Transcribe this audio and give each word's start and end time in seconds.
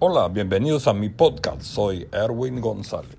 Hola, 0.00 0.28
bienvenidos 0.28 0.86
a 0.86 0.92
mi 0.92 1.08
podcast. 1.08 1.62
Soy 1.62 2.06
Erwin 2.12 2.60
González. 2.60 3.16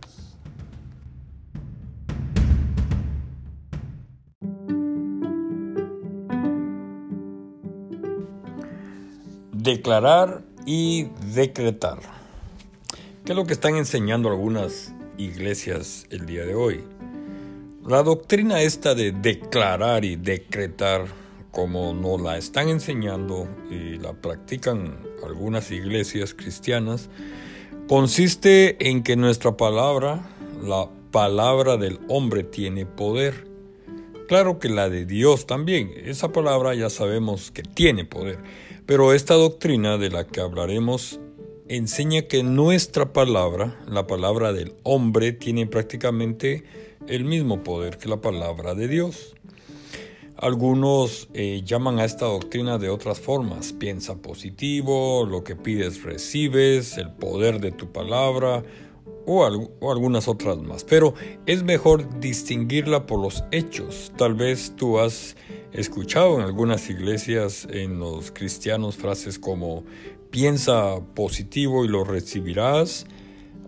Declarar 9.52 10.42
y 10.66 11.10
decretar. 11.34 12.00
¿Qué 13.26 13.34
es 13.34 13.36
lo 13.36 13.46
que 13.46 13.52
están 13.52 13.76
enseñando 13.76 14.30
algunas 14.30 14.94
iglesias 15.18 16.08
el 16.12 16.26
día 16.26 16.46
de 16.46 16.56
hoy? 16.56 16.86
La 17.86 18.04
doctrina 18.04 18.62
esta 18.62 18.96
de 18.96 19.12
declarar 19.12 20.06
y 20.06 20.16
decretar, 20.16 21.08
como 21.52 21.94
nos 21.94 22.22
la 22.22 22.38
están 22.38 22.70
enseñando 22.70 23.48
y 23.70 23.98
la 23.98 24.14
practican 24.14 25.00
algunas 25.26 25.72
iglesias 25.72 26.34
cristianas, 26.34 27.10
consiste 27.88 28.90
en 28.90 29.04
que 29.04 29.16
nuestra 29.16 29.58
palabra, 29.58 30.30
la 30.64 30.90
palabra 31.12 31.78
del 31.78 32.00
hombre, 32.08 32.44
tiene 32.44 32.86
poder. 32.86 33.48
Claro 34.28 34.60
que 34.60 34.70
la 34.70 34.90
de 34.90 35.06
Dios 35.06 35.48
también, 35.48 35.92
esa 36.06 36.32
palabra 36.32 36.76
ya 36.76 36.90
sabemos 36.90 37.50
que 37.50 37.64
tiene 37.64 38.06
poder, 38.06 38.38
pero 38.86 39.14
esta 39.14 39.34
doctrina 39.34 39.98
de 39.98 40.10
la 40.12 40.28
que 40.28 40.42
hablaremos 40.42 41.20
enseña 41.68 42.24
que 42.24 42.44
nuestra 42.44 43.14
palabra, 43.14 43.80
la 43.88 44.08
palabra 44.08 44.54
del 44.54 44.74
hombre, 44.84 45.32
tiene 45.32 45.68
prácticamente 45.68 46.64
el 47.08 47.26
mismo 47.26 47.64
poder 47.64 47.98
que 47.98 48.10
la 48.10 48.22
palabra 48.22 48.76
de 48.76 48.88
Dios. 48.88 49.36
Algunos 50.42 51.28
eh, 51.34 51.64
llaman 51.66 52.00
a 52.00 52.06
esta 52.06 52.26
doctrina 52.26 52.78
de 52.78 52.90
otras 52.90 53.20
formas. 53.20 53.74
Piensa 53.74 54.22
positivo, 54.22 55.26
lo 55.26 55.44
que 55.44 55.58
pides 55.58 56.02
recibes, 56.04 56.98
el 56.98 57.12
poder 57.12 57.60
de 57.60 57.74
tu 57.74 57.92
palabra 57.92 58.64
o, 59.26 59.46
o, 59.82 59.92
algunas 59.92 60.30
otras 60.30 60.58
más. 60.60 60.86
Pero 60.86 61.14
es 61.46 61.64
mejor 61.64 62.22
distinguirla 62.22 63.06
por 63.06 63.20
los 63.20 63.44
hechos. 63.52 64.14
Tal 64.16 64.34
vez 64.34 64.74
tú 64.78 65.00
has 65.00 65.36
escuchado 65.74 66.36
en 66.36 66.46
algunas 66.46 66.90
iglesias, 66.90 67.68
en 67.70 68.00
los 68.00 68.32
cristianos, 68.32 68.96
frases 68.96 69.40
como 69.40 69.84
piensa 70.32 71.02
positivo 71.16 71.84
y 71.84 71.90
lo 71.90 72.06
recibirás 72.06 73.06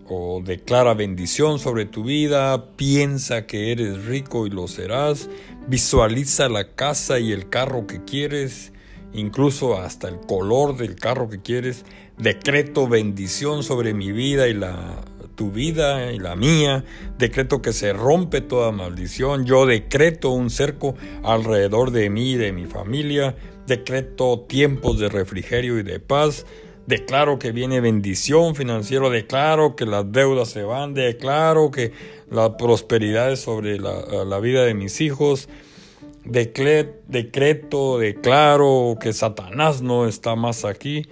o 0.08 0.42
declara 0.44 0.94
bendición 0.94 1.58
sobre 1.58 1.86
tu 1.86 2.04
vida, 2.04 2.72
piensa 2.76 3.46
que 3.46 3.72
eres 3.72 4.04
rico 4.04 4.46
y 4.46 4.50
lo 4.50 4.68
serás, 4.68 5.28
visualiza 5.68 6.48
la 6.48 6.74
casa 6.74 7.18
y 7.18 7.32
el 7.32 7.48
carro 7.48 7.86
que 7.86 8.04
quieres, 8.04 8.72
incluso 9.12 9.78
hasta 9.78 10.08
el 10.08 10.20
color 10.20 10.76
del 10.76 10.96
carro 10.96 11.28
que 11.28 11.40
quieres, 11.40 11.84
decreto 12.18 12.88
bendición 12.88 13.62
sobre 13.62 13.94
mi 13.94 14.12
vida 14.12 14.48
y 14.48 14.54
la 14.54 15.04
tu 15.34 15.50
vida 15.50 16.12
y 16.12 16.18
la 16.18 16.36
mía, 16.36 16.84
decreto 17.18 17.62
que 17.62 17.72
se 17.72 17.92
rompe 17.92 18.40
toda 18.40 18.70
maldición, 18.70 19.46
yo 19.46 19.66
decreto 19.66 20.30
un 20.30 20.50
cerco 20.50 20.94
alrededor 21.22 21.90
de 21.90 22.10
mí 22.10 22.32
y 22.32 22.36
de 22.36 22.52
mi 22.52 22.66
familia, 22.66 23.34
decreto 23.66 24.44
tiempos 24.48 24.98
de 24.98 25.08
refrigerio 25.08 25.78
y 25.78 25.82
de 25.82 26.00
paz, 26.00 26.46
declaro 26.86 27.38
que 27.38 27.52
viene 27.52 27.80
bendición 27.80 28.54
financiera, 28.54 29.08
declaro 29.08 29.76
que 29.76 29.86
las 29.86 30.10
deudas 30.10 30.50
se 30.50 30.62
van, 30.62 30.94
declaro 30.94 31.70
que 31.70 31.92
la 32.32 32.56
prosperidad 32.56 33.36
sobre 33.36 33.78
la, 33.78 34.40
vida 34.40 34.64
de 34.64 34.74
mis 34.74 35.00
hijos, 35.00 35.48
decreto, 36.24 37.98
declaro 37.98 38.96
que 38.98 39.12
Satanás 39.12 39.82
no 39.82 40.06
está 40.06 40.34
más 40.34 40.64
aquí, 40.64 41.06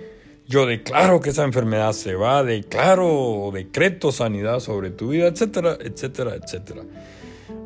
yo 0.49 0.67
declaro 0.67 1.21
que 1.21 1.31
esa 1.31 1.45
enfermedad 1.45 1.93
se 1.93 2.15
va, 2.15 2.43
declaro, 2.43 3.51
decreto 3.53 4.13
sanidad 4.13 4.61
sobre 4.61 4.91
tu 4.91 5.11
vida, 5.11 5.29
etcétera, 5.29 5.77
etcétera, 5.81 6.35
etcétera. 6.35 6.83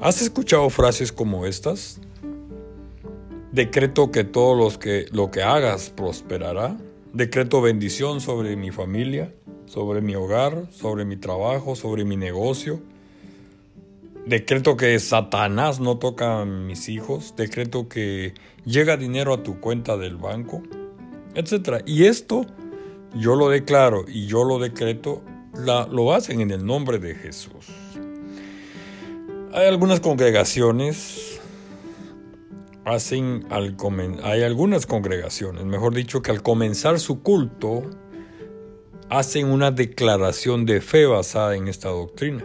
¿Has 0.01 0.21
escuchado 0.21 0.69
frases 0.69 1.13
como 1.13 1.47
estas? 1.47 2.01
Decreto 3.53 4.11
que 4.11 4.25
todo 4.25 4.79
que, 4.79 5.07
lo 5.13 5.31
que 5.31 5.43
hagas 5.43 5.91
prosperará. 5.91 6.77
Decreto 7.13 7.63
bendición 7.63 8.21
sobre 8.21 8.57
mi 8.57 8.73
familia, 8.73 9.33
sobre 9.67 10.01
mi 10.01 10.17
hogar, 10.17 10.67
sobre 10.73 11.05
mi 11.05 11.17
trabajo, 11.17 11.77
sobre 11.77 12.05
mi 12.05 12.17
negocio. 12.17 12.83
Decreto 14.27 14.77
que 14.77 14.99
Satanás 14.99 15.81
no 15.81 15.99
toca 15.99 16.41
a 16.41 16.45
mis 16.45 16.89
hijos. 16.89 17.35
Decreto 17.37 17.89
que 17.89 18.35
llega 18.65 18.97
dinero 18.97 19.35
a 19.35 19.43
tu 19.43 19.61
cuenta 19.61 19.97
del 19.97 20.17
banco, 20.17 20.63
etc. 21.35 21.83
Y 21.87 22.05
esto 22.07 22.47
yo 23.15 23.37
lo 23.37 23.49
declaro 23.49 24.05
y 24.09 24.27
yo 24.27 24.45
lo 24.45 24.59
decreto, 24.59 25.23
lo 25.91 26.15
hacen 26.15 26.41
en 26.41 26.51
el 26.51 26.65
nombre 26.65 26.99
de 26.99 27.15
Jesús. 27.15 27.67
Hay 29.53 29.67
algunas 29.67 30.01
congregaciones 30.01 31.41
hacen 32.85 33.47
al 33.51 33.77
hay 34.23 34.43
algunas 34.43 34.87
congregaciones, 34.87 35.65
mejor 35.65 35.95
dicho, 35.95 36.23
que 36.23 36.31
al 36.31 36.43
comenzar 36.43 37.01
su 37.01 37.23
culto 37.23 37.83
hacen 39.09 39.47
una 39.47 39.71
declaración 39.71 40.67
de 40.67 40.81
fe 40.81 41.07
basada 41.07 41.57
en 41.57 41.69
esta 41.69 41.89
doctrina. 41.89 42.45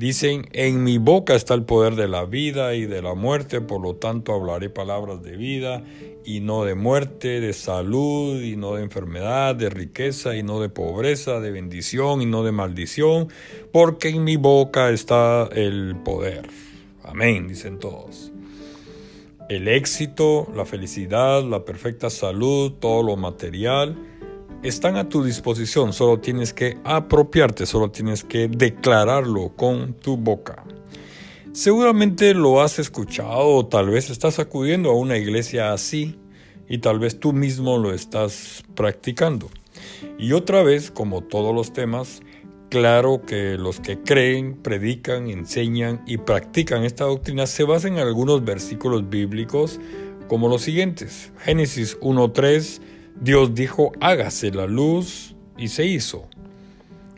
Dicen, 0.00 0.48
en 0.54 0.82
mi 0.82 0.96
boca 0.96 1.34
está 1.34 1.52
el 1.52 1.64
poder 1.64 1.94
de 1.94 2.08
la 2.08 2.24
vida 2.24 2.74
y 2.74 2.86
de 2.86 3.02
la 3.02 3.12
muerte, 3.12 3.60
por 3.60 3.82
lo 3.82 3.96
tanto 3.96 4.32
hablaré 4.32 4.70
palabras 4.70 5.22
de 5.22 5.36
vida 5.36 5.84
y 6.24 6.40
no 6.40 6.64
de 6.64 6.74
muerte, 6.74 7.38
de 7.38 7.52
salud 7.52 8.40
y 8.40 8.56
no 8.56 8.76
de 8.76 8.82
enfermedad, 8.82 9.54
de 9.54 9.68
riqueza 9.68 10.34
y 10.36 10.42
no 10.42 10.58
de 10.58 10.70
pobreza, 10.70 11.38
de 11.40 11.50
bendición 11.50 12.22
y 12.22 12.24
no 12.24 12.42
de 12.44 12.50
maldición, 12.50 13.28
porque 13.72 14.08
en 14.08 14.24
mi 14.24 14.36
boca 14.36 14.88
está 14.88 15.50
el 15.52 15.94
poder. 16.02 16.48
Amén, 17.02 17.46
dicen 17.46 17.78
todos 17.78 18.32
el 19.50 19.66
éxito, 19.66 20.46
la 20.54 20.64
felicidad, 20.64 21.42
la 21.42 21.64
perfecta 21.64 22.08
salud, 22.08 22.72
todo 22.80 23.02
lo 23.02 23.16
material, 23.16 23.98
están 24.62 24.96
a 24.96 25.08
tu 25.08 25.24
disposición. 25.24 25.92
Solo 25.92 26.20
tienes 26.20 26.52
que 26.52 26.78
apropiarte, 26.84 27.66
solo 27.66 27.90
tienes 27.90 28.24
que 28.24 28.48
declararlo 28.48 29.56
con 29.56 29.94
tu 29.94 30.16
boca. 30.16 30.64
Seguramente 31.52 32.34
lo 32.34 32.62
has 32.62 32.78
escuchado 32.78 33.48
o 33.48 33.66
tal 33.66 33.90
vez 33.90 34.10
estás 34.10 34.38
acudiendo 34.38 34.90
a 34.90 34.94
una 34.94 35.16
iglesia 35.16 35.72
así 35.72 36.18
y 36.68 36.78
tal 36.78 36.98
vez 36.98 37.18
tú 37.18 37.32
mismo 37.32 37.78
lo 37.78 37.92
estás 37.92 38.62
practicando. 38.74 39.50
Y 40.18 40.32
otra 40.32 40.62
vez, 40.62 40.90
como 40.90 41.22
todos 41.22 41.54
los 41.54 41.72
temas, 41.72 42.22
Claro 42.70 43.22
que 43.26 43.58
los 43.58 43.80
que 43.80 43.98
creen, 43.98 44.54
predican, 44.54 45.28
enseñan 45.28 46.04
y 46.06 46.18
practican 46.18 46.84
esta 46.84 47.02
doctrina 47.02 47.48
se 47.48 47.64
basan 47.64 47.94
en 47.94 47.98
algunos 47.98 48.44
versículos 48.44 49.10
bíblicos 49.10 49.80
como 50.28 50.48
los 50.48 50.62
siguientes. 50.62 51.32
Génesis 51.40 51.98
1.3, 51.98 52.80
Dios 53.20 53.54
dijo, 53.54 53.92
hágase 54.00 54.50
la 54.50 54.66
luz 54.66 55.34
y 55.58 55.68
se 55.68 55.86
hizo. 55.86 56.28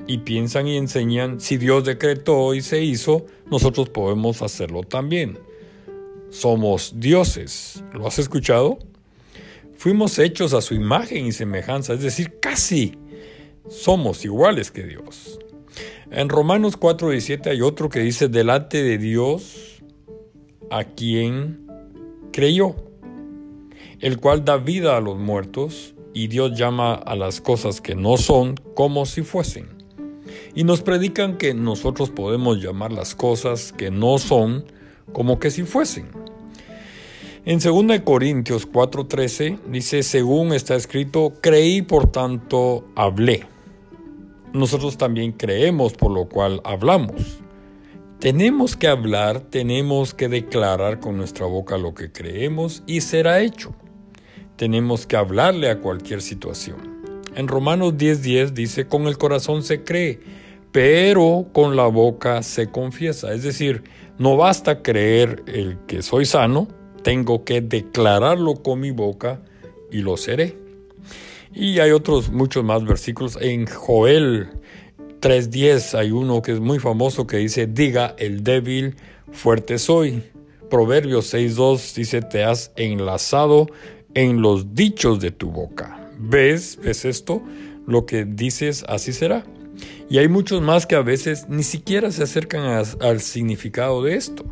Y 0.06 0.18
piensan 0.18 0.66
y 0.66 0.76
enseñan, 0.76 1.40
si 1.40 1.58
Dios 1.58 1.84
decretó 1.84 2.54
y 2.54 2.60
se 2.60 2.82
hizo, 2.82 3.26
nosotros 3.50 3.88
podemos 3.88 4.42
hacerlo 4.42 4.82
también. 4.82 5.38
Somos 6.30 6.94
dioses. 6.96 7.84
¿Lo 7.92 8.06
has 8.08 8.18
escuchado? 8.18 8.78
Fuimos 9.76 10.18
hechos 10.18 10.54
a 10.54 10.60
su 10.60 10.74
imagen 10.74 11.26
y 11.26 11.32
semejanza, 11.32 11.94
es 11.94 12.02
decir, 12.02 12.38
casi 12.40 12.96
somos 13.68 14.24
iguales 14.24 14.70
que 14.70 14.84
Dios. 14.84 15.38
En 16.10 16.28
Romanos 16.28 16.78
4:17 16.78 17.50
hay 17.50 17.62
otro 17.62 17.88
que 17.88 18.00
dice, 18.00 18.28
delante 18.28 18.82
de 18.82 18.98
Dios, 18.98 19.82
a 20.70 20.84
quien 20.84 21.66
creyó, 22.32 22.74
el 24.02 24.18
cual 24.20 24.44
da 24.44 24.58
vida 24.58 24.98
a 24.98 25.00
los 25.00 25.18
muertos, 25.18 25.94
y 26.12 26.26
Dios 26.26 26.58
llama 26.58 26.92
a 26.92 27.16
las 27.16 27.40
cosas 27.40 27.80
que 27.80 27.94
no 27.94 28.18
son 28.18 28.56
como 28.74 29.06
si 29.06 29.22
fuesen. 29.22 29.68
Y 30.54 30.64
nos 30.64 30.82
predican 30.82 31.38
que 31.38 31.54
nosotros 31.54 32.10
podemos 32.10 32.62
llamar 32.62 32.92
las 32.92 33.14
cosas 33.14 33.72
que 33.72 33.90
no 33.90 34.18
son 34.18 34.66
como 35.14 35.38
que 35.38 35.50
si 35.50 35.62
fuesen. 35.62 36.08
En 37.46 37.58
2 37.58 38.00
Corintios 38.04 38.68
4:13 38.70 39.60
dice, 39.68 40.02
según 40.02 40.52
está 40.52 40.74
escrito, 40.74 41.32
creí 41.40 41.80
por 41.80 42.12
tanto 42.12 42.84
hablé 42.94 43.46
nosotros 44.52 44.98
también 44.98 45.32
creemos 45.32 45.94
por 45.94 46.10
lo 46.10 46.28
cual 46.28 46.60
hablamos. 46.64 47.38
Tenemos 48.18 48.76
que 48.76 48.86
hablar, 48.86 49.40
tenemos 49.40 50.14
que 50.14 50.28
declarar 50.28 51.00
con 51.00 51.16
nuestra 51.16 51.46
boca 51.46 51.78
lo 51.78 51.94
que 51.94 52.12
creemos 52.12 52.82
y 52.86 53.00
será 53.00 53.40
hecho. 53.40 53.74
Tenemos 54.56 55.06
que 55.06 55.16
hablarle 55.16 55.70
a 55.70 55.80
cualquier 55.80 56.22
situación. 56.22 56.92
En 57.34 57.48
Romanos 57.48 57.94
10:10 57.94 58.52
dice, 58.52 58.86
con 58.86 59.06
el 59.06 59.18
corazón 59.18 59.62
se 59.62 59.84
cree, 59.84 60.20
pero 60.70 61.46
con 61.52 61.76
la 61.76 61.86
boca 61.86 62.42
se 62.42 62.70
confiesa. 62.70 63.32
Es 63.32 63.42
decir, 63.42 63.84
no 64.18 64.36
basta 64.36 64.82
creer 64.82 65.42
el 65.46 65.78
que 65.86 66.02
soy 66.02 66.26
sano, 66.26 66.68
tengo 67.02 67.44
que 67.44 67.60
declararlo 67.60 68.62
con 68.62 68.80
mi 68.80 68.90
boca 68.90 69.42
y 69.90 69.98
lo 69.98 70.16
seré. 70.16 70.56
Y 71.54 71.80
hay 71.80 71.90
otros 71.90 72.30
muchos 72.30 72.64
más 72.64 72.84
versículos. 72.84 73.38
En 73.40 73.66
Joel 73.66 74.48
3.10 75.20 75.98
hay 75.98 76.10
uno 76.10 76.42
que 76.42 76.52
es 76.52 76.60
muy 76.60 76.78
famoso 76.78 77.26
que 77.26 77.38
dice, 77.38 77.66
diga 77.66 78.14
el 78.18 78.42
débil, 78.42 78.96
fuerte 79.30 79.78
soy. 79.78 80.22
Proverbios 80.70 81.32
6.2 81.34 81.94
dice, 81.94 82.22
te 82.22 82.44
has 82.44 82.72
enlazado 82.76 83.66
en 84.14 84.42
los 84.42 84.74
dichos 84.74 85.20
de 85.20 85.30
tu 85.30 85.50
boca. 85.50 86.10
¿Ves? 86.18 86.78
¿Ves 86.82 87.04
esto? 87.04 87.42
Lo 87.86 88.06
que 88.06 88.24
dices, 88.24 88.84
así 88.88 89.12
será. 89.12 89.44
Y 90.08 90.18
hay 90.18 90.28
muchos 90.28 90.60
más 90.60 90.86
que 90.86 90.94
a 90.94 91.02
veces 91.02 91.46
ni 91.48 91.62
siquiera 91.62 92.10
se 92.10 92.22
acercan 92.22 92.84
al 93.00 93.20
significado 93.20 94.02
de 94.02 94.16
esto. 94.16 94.44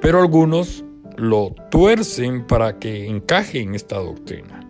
Pero 0.00 0.20
algunos 0.20 0.84
lo 1.16 1.54
tuercen 1.70 2.46
para 2.46 2.78
que 2.78 3.06
encaje 3.06 3.60
en 3.60 3.74
esta 3.74 3.96
doctrina. 3.96 4.66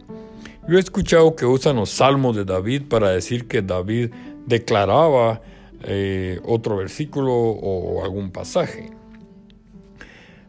Yo 0.69 0.77
he 0.77 0.81
escuchado 0.81 1.37
que 1.37 1.47
usan 1.47 1.77
los 1.77 1.91
salmos 1.91 2.37
de 2.37 2.45
David 2.45 2.83
para 2.89 3.11
decir 3.11 3.47
que 3.47 3.63
David 3.63 4.11
declaraba 4.47 5.41
eh, 5.85 6.41
otro 6.45 6.77
versículo 6.77 7.33
o 7.33 8.05
algún 8.05 8.31
pasaje. 8.31 8.98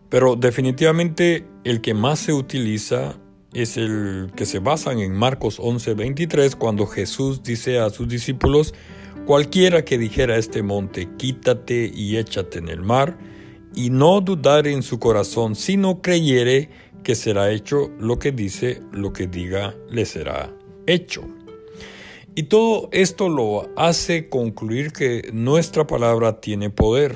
Pero 0.10 0.36
definitivamente 0.36 1.46
el 1.64 1.82
que 1.82 1.94
más 1.94 2.20
se 2.20 2.34
utiliza 2.34 3.20
es 3.54 3.78
el 3.78 4.32
que 4.36 4.46
se 4.46 4.60
basan 4.60 5.00
en 5.00 5.14
Marcos 5.14 5.60
11:23 5.60 6.56
cuando 6.56 6.86
Jesús 6.88 7.44
dice 7.44 7.80
a 7.80 7.90
sus 7.90 8.08
discípulos, 8.08 8.74
cualquiera 9.26 9.86
que 9.86 9.98
dijera 9.98 10.36
a 10.36 10.38
este 10.38 10.64
monte, 10.64 11.10
quítate 11.18 11.92
y 11.94 12.18
échate 12.18 12.60
en 12.60 12.70
el 12.70 12.82
mar, 12.82 13.18
y 13.76 13.90
no 13.90 14.22
dudar 14.22 14.68
en 14.68 14.82
su 14.82 15.00
corazón, 15.00 15.56
sino 15.56 16.02
creyere 16.02 16.70
que 17.04 17.16
será 17.16 17.52
hecho 17.52 17.92
lo 18.00 18.20
que 18.20 18.32
dice, 18.32 18.82
lo 18.92 19.14
que 19.14 19.28
diga 19.28 19.76
le 19.90 20.06
será 20.06 20.54
hecho. 20.86 21.24
Y 22.36 22.44
todo 22.44 22.90
esto 22.92 23.30
lo 23.30 23.70
hace 23.76 24.30
concluir 24.30 24.92
que 24.92 25.30
nuestra 25.34 25.86
palabra 25.86 26.40
tiene 26.40 26.70
poder. 26.70 27.16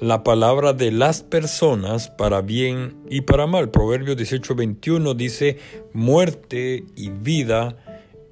La 0.00 0.22
palabra 0.22 0.74
de 0.74 0.92
las 0.92 1.22
personas 1.24 2.08
para 2.08 2.40
bien 2.40 2.96
y 3.10 3.22
para 3.22 3.48
mal. 3.48 3.70
Proverbios 3.70 4.16
18:21 4.16 5.14
dice, 5.14 5.58
muerte 5.92 6.84
y 6.94 7.10
vida 7.10 7.76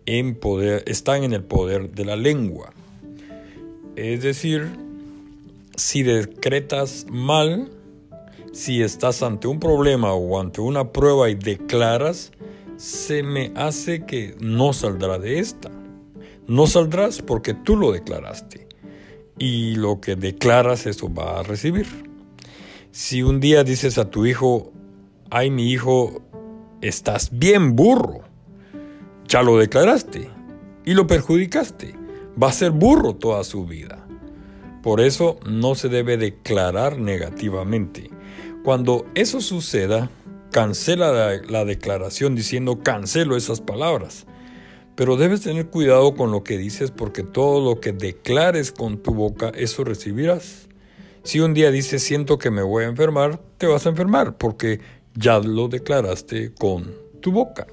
en 0.07 0.37
poder, 0.37 0.85
están 0.87 1.25
en 1.25 1.33
el 1.33 1.43
poder 1.43 1.91
de 1.91 2.05
la 2.05 2.15
lengua. 2.15 2.73
Es 3.97 4.23
decir, 4.23 4.71
si 5.75 6.05
decretas 6.05 7.07
mal, 7.11 7.73
si 8.53 8.83
estás 8.83 9.25
ante 9.25 9.49
un 9.49 9.59
problema 9.59 10.15
o 10.15 10.41
ante 10.41 10.61
una 10.61 10.93
prueba 10.93 11.31
y 11.31 11.35
declaras, 11.35 12.31
se 12.77 13.25
me 13.25 13.51
hace 13.57 14.07
que 14.07 14.37
no 14.39 14.73
saldrá 14.73 15.19
de 15.19 15.41
esta. 15.41 15.71
No 16.47 16.69
saldrás 16.69 17.23
porque 17.23 17.55
tú 17.55 17.75
lo 17.75 17.91
declaraste. 17.91 18.66
Y 19.39 19.77
lo 19.77 20.01
que 20.01 20.17
declaras, 20.17 20.87
eso 20.87 21.13
va 21.13 21.41
a 21.41 21.43
recibir. 21.43 21.87
Si 22.91 23.23
un 23.23 23.41
día 23.41 23.65
dices 23.65 23.99
a 23.99 24.11
tu 24.11 24.25
hijo, 24.27 24.73
ay 25.31 25.51
mi 25.51 25.71
hijo, 25.71 26.23
estás 26.81 27.31
bien 27.33 27.77
burro, 27.77 28.23
ya 29.29 29.43
lo 29.43 29.59
declaraste 29.59 30.31
y 30.85 30.95
lo 30.95 31.07
perjudicaste. 31.07 31.95
Va 32.43 32.49
a 32.49 32.53
ser 32.53 32.71
burro 32.71 33.15
toda 33.15 33.45
su 33.45 33.67
vida. 33.67 34.07
Por 34.83 35.01
eso 35.01 35.39
no 35.45 35.75
se 35.75 35.89
debe 35.89 36.17
declarar 36.17 36.99
negativamente. 36.99 38.11
Cuando 38.63 39.07
eso 39.15 39.41
suceda, 39.41 40.11
cancela 40.53 41.41
la, 41.41 41.65
declaración 41.65 42.35
diciendo 42.35 42.83
cancelo 42.83 43.37
esas 43.37 43.61
palabras. 43.61 44.27
Pero 44.97 45.17
debes 45.17 45.43
tener 45.43 45.67
cuidado 45.67 46.15
con 46.15 46.33
lo 46.33 46.43
que 46.43 46.59
dices 46.59 46.91
porque 46.91 47.23
todo 47.23 47.63
lo 47.63 47.81
que 47.81 47.93
declares 47.93 48.73
con 48.73 48.99
tu 48.99 49.15
boca, 49.15 49.53
eso 49.55 49.85
recibirás. 49.85 50.67
Si 51.23 51.41
un 51.41 51.55
día 51.55 51.71
dices 51.71 52.03
siento 52.03 52.39
que 52.39 52.51
me 52.51 52.63
voy 52.63 52.85
a 52.85 52.89
enfermar, 52.89 53.39
te 53.59 53.67
vas 53.67 53.87
a 53.87 53.91
enfermar 53.91 54.37
porque 54.37 54.81
ya 55.15 55.39
lo 55.39 55.69
declaraste 55.69 56.53
con 56.55 56.93
tu 57.21 57.31
boca. 57.31 57.67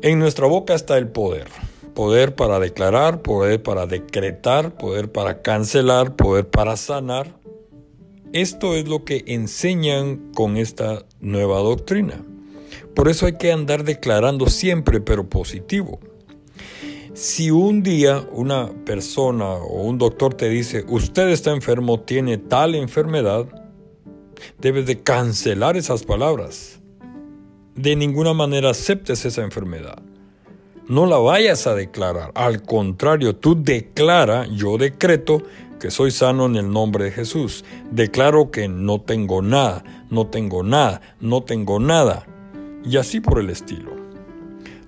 En 0.00 0.18
nuestra 0.18 0.46
boca 0.46 0.74
está 0.74 0.96
el 0.96 1.08
poder 1.08 1.48
poder 1.90 2.34
para 2.34 2.58
declarar, 2.58 3.22
poder 3.22 3.62
para 3.62 3.86
decretar, 3.86 4.74
poder 4.74 5.12
para 5.12 5.42
cancelar, 5.42 6.16
poder 6.16 6.48
para 6.48 6.76
sanar. 6.76 7.34
Esto 8.32 8.74
es 8.74 8.88
lo 8.88 9.04
que 9.04 9.24
enseñan 9.26 10.32
con 10.34 10.56
esta 10.56 11.04
nueva 11.20 11.58
doctrina. 11.58 12.24
Por 12.94 13.08
eso 13.08 13.26
hay 13.26 13.34
que 13.34 13.52
andar 13.52 13.84
declarando 13.84 14.46
siempre, 14.48 15.00
pero 15.00 15.28
positivo. 15.28 16.00
Si 17.14 17.50
un 17.50 17.82
día 17.82 18.24
una 18.32 18.70
persona 18.84 19.54
o 19.54 19.82
un 19.82 19.98
doctor 19.98 20.34
te 20.34 20.48
dice, 20.48 20.84
usted 20.88 21.28
está 21.28 21.52
enfermo, 21.52 22.00
tiene 22.00 22.38
tal 22.38 22.74
enfermedad, 22.74 23.46
debes 24.58 24.86
de 24.86 25.00
cancelar 25.00 25.76
esas 25.76 26.04
palabras. 26.04 26.80
De 27.74 27.96
ninguna 27.96 28.32
manera 28.32 28.70
aceptes 28.70 29.24
esa 29.24 29.42
enfermedad 29.42 30.02
no 30.90 31.06
la 31.06 31.18
vayas 31.18 31.68
a 31.68 31.76
declarar. 31.76 32.32
Al 32.34 32.62
contrario, 32.62 33.36
tú 33.36 33.62
declara, 33.62 34.46
yo 34.48 34.76
decreto 34.76 35.40
que 35.78 35.88
soy 35.88 36.10
sano 36.10 36.46
en 36.46 36.56
el 36.56 36.68
nombre 36.68 37.04
de 37.04 37.12
Jesús. 37.12 37.64
Declaro 37.92 38.50
que 38.50 38.66
no 38.66 39.00
tengo 39.00 39.40
nada, 39.40 39.84
no 40.10 40.26
tengo 40.26 40.64
nada, 40.64 41.00
no 41.20 41.44
tengo 41.44 41.78
nada. 41.78 42.26
Y 42.84 42.96
así 42.96 43.20
por 43.20 43.38
el 43.38 43.50
estilo. 43.50 43.92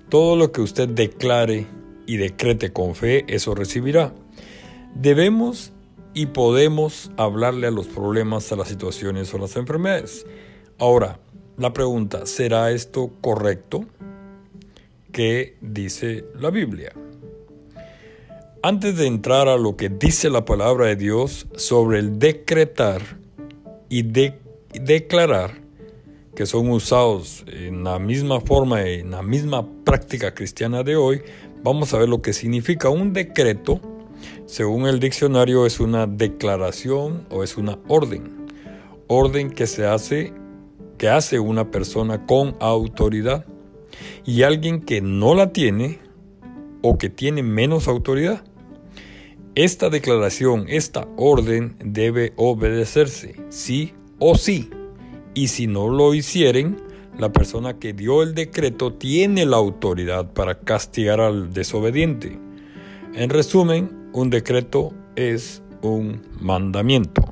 Todo 0.09 0.35
lo 0.35 0.51
que 0.51 0.61
usted 0.61 0.89
declare 0.89 1.67
y 2.05 2.17
decrete 2.17 2.71
con 2.71 2.95
fe, 2.95 3.25
eso 3.27 3.55
recibirá. 3.55 4.13
Debemos 4.95 5.71
y 6.13 6.27
podemos 6.27 7.11
hablarle 7.17 7.67
a 7.67 7.71
los 7.71 7.87
problemas, 7.87 8.51
a 8.51 8.55
las 8.55 8.67
situaciones 8.67 9.33
o 9.33 9.37
las 9.37 9.55
enfermedades. 9.55 10.25
Ahora, 10.77 11.19
la 11.57 11.73
pregunta, 11.73 12.25
¿será 12.25 12.71
esto 12.71 13.11
correcto? 13.21 13.85
que 15.13 15.55
dice 15.61 16.25
la 16.37 16.49
Biblia. 16.49 16.91
Antes 18.61 18.97
de 18.97 19.07
entrar 19.07 19.47
a 19.47 19.57
lo 19.57 19.77
que 19.77 19.87
dice 19.87 20.29
la 20.29 20.43
palabra 20.43 20.87
de 20.87 20.97
Dios 20.97 21.47
sobre 21.55 21.99
el 21.99 22.19
decretar 22.19 23.01
y 23.87 24.01
declarar, 24.01 25.61
que 26.35 26.45
son 26.45 26.69
usados 26.69 27.43
en 27.47 27.83
la 27.83 27.99
misma 27.99 28.41
forma, 28.41 28.83
en 28.83 29.11
la 29.11 29.21
misma 29.21 29.67
práctica 29.83 30.33
cristiana 30.33 30.83
de 30.83 30.95
hoy, 30.95 31.21
vamos 31.63 31.93
a 31.93 31.97
ver 31.97 32.09
lo 32.09 32.21
que 32.21 32.33
significa 32.33 32.89
un 32.89 33.13
decreto. 33.13 33.79
Según 34.45 34.87
el 34.87 34.99
diccionario 34.99 35.65
es 35.65 35.79
una 35.79 36.07
declaración 36.07 37.25
o 37.29 37.43
es 37.43 37.57
una 37.57 37.79
orden. 37.87 38.47
Orden 39.07 39.51
que 39.51 39.67
se 39.67 39.85
hace 39.85 40.33
que 40.97 41.09
hace 41.09 41.39
una 41.39 41.69
persona 41.69 42.25
con 42.25 42.55
autoridad 42.59 43.45
y 44.25 44.43
alguien 44.43 44.81
que 44.81 45.01
no 45.01 45.35
la 45.35 45.51
tiene 45.51 45.99
o 46.81 46.97
que 46.97 47.09
tiene 47.09 47.43
menos 47.43 47.87
autoridad. 47.87 48.43
Esta 49.55 49.89
declaración, 49.89 50.65
esta 50.67 51.07
orden 51.17 51.75
debe 51.83 52.33
obedecerse, 52.37 53.35
sí 53.49 53.93
o 54.17 54.35
sí. 54.35 54.69
Y 55.33 55.47
si 55.47 55.67
no 55.67 55.89
lo 55.89 56.13
hicieren, 56.13 56.77
la 57.17 57.31
persona 57.31 57.79
que 57.79 57.93
dio 57.93 58.23
el 58.23 58.33
decreto 58.35 58.93
tiene 58.93 59.45
la 59.45 59.57
autoridad 59.57 60.33
para 60.33 60.59
castigar 60.59 61.19
al 61.21 61.53
desobediente. 61.53 62.39
En 63.13 63.29
resumen, 63.29 64.09
un 64.13 64.29
decreto 64.29 64.93
es 65.15 65.61
un 65.81 66.21
mandamiento. 66.39 67.23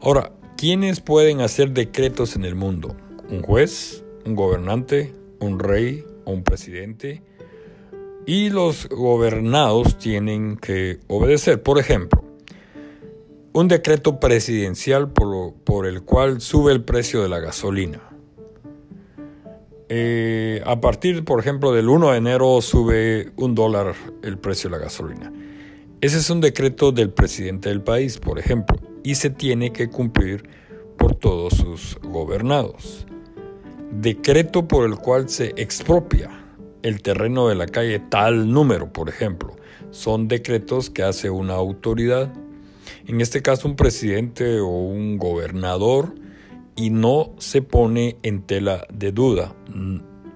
Ahora, 0.00 0.32
¿quiénes 0.56 1.00
pueden 1.00 1.40
hacer 1.40 1.72
decretos 1.72 2.36
en 2.36 2.44
el 2.44 2.54
mundo? 2.54 2.96
¿Un 3.28 3.42
juez? 3.42 4.04
¿Un 4.24 4.34
gobernante? 4.34 5.12
un 5.44 5.58
rey 5.58 6.04
un 6.24 6.42
presidente 6.42 7.22
y 8.26 8.48
los 8.48 8.88
gobernados 8.88 9.98
tienen 9.98 10.56
que 10.56 11.00
obedecer. 11.08 11.62
Por 11.62 11.78
ejemplo, 11.78 12.23
un 13.54 13.68
decreto 13.68 14.20
presidencial 14.20 15.10
por, 15.10 15.86
el 15.86 16.02
cual 16.02 16.42
sube 16.42 16.72
el 16.72 16.84
precio 16.84 17.22
de 17.22 17.30
la 17.30 17.38
gasolina. 17.38 18.00
Eh, 19.88 20.62
a 20.66 20.80
partir, 20.80 21.24
por 21.24 21.40
ejemplo, 21.40 21.72
del 21.72 21.88
1 21.88 22.10
de 22.10 22.18
enero 22.18 22.60
sube 22.60 23.32
un 23.36 23.54
dólar 23.54 23.94
el 24.22 24.36
precio 24.36 24.68
de 24.68 24.76
la 24.76 24.82
gasolina. 24.82 25.32
Ese 26.02 26.18
es 26.18 26.28
un 26.28 26.42
decreto 26.42 26.92
del 26.92 27.10
presidente 27.10 27.70
del 27.70 27.80
país, 27.80 28.18
por 28.18 28.38
ejemplo, 28.38 28.76
y 29.02 29.14
se 29.14 29.30
tiene 29.30 29.72
que 29.72 29.88
cumplir 29.88 30.46
por 30.98 31.14
todos 31.14 31.54
sus 31.54 31.98
gobernados 32.02 33.06
decreto 34.00 34.66
por 34.66 34.86
el 34.86 34.96
cual 34.96 35.28
se 35.28 35.54
expropia 35.56 36.30
el 36.82 37.00
terreno 37.00 37.48
de 37.48 37.54
la 37.54 37.66
calle 37.66 37.98
tal 37.98 38.52
número, 38.52 38.92
por 38.92 39.08
ejemplo. 39.08 39.56
Son 39.90 40.28
decretos 40.28 40.90
que 40.90 41.02
hace 41.02 41.30
una 41.30 41.54
autoridad, 41.54 42.32
en 43.06 43.20
este 43.20 43.42
caso 43.42 43.68
un 43.68 43.76
presidente 43.76 44.60
o 44.60 44.68
un 44.68 45.18
gobernador, 45.18 46.14
y 46.76 46.90
no 46.90 47.32
se 47.38 47.62
pone 47.62 48.16
en 48.22 48.42
tela 48.42 48.86
de 48.92 49.12
duda. 49.12 49.54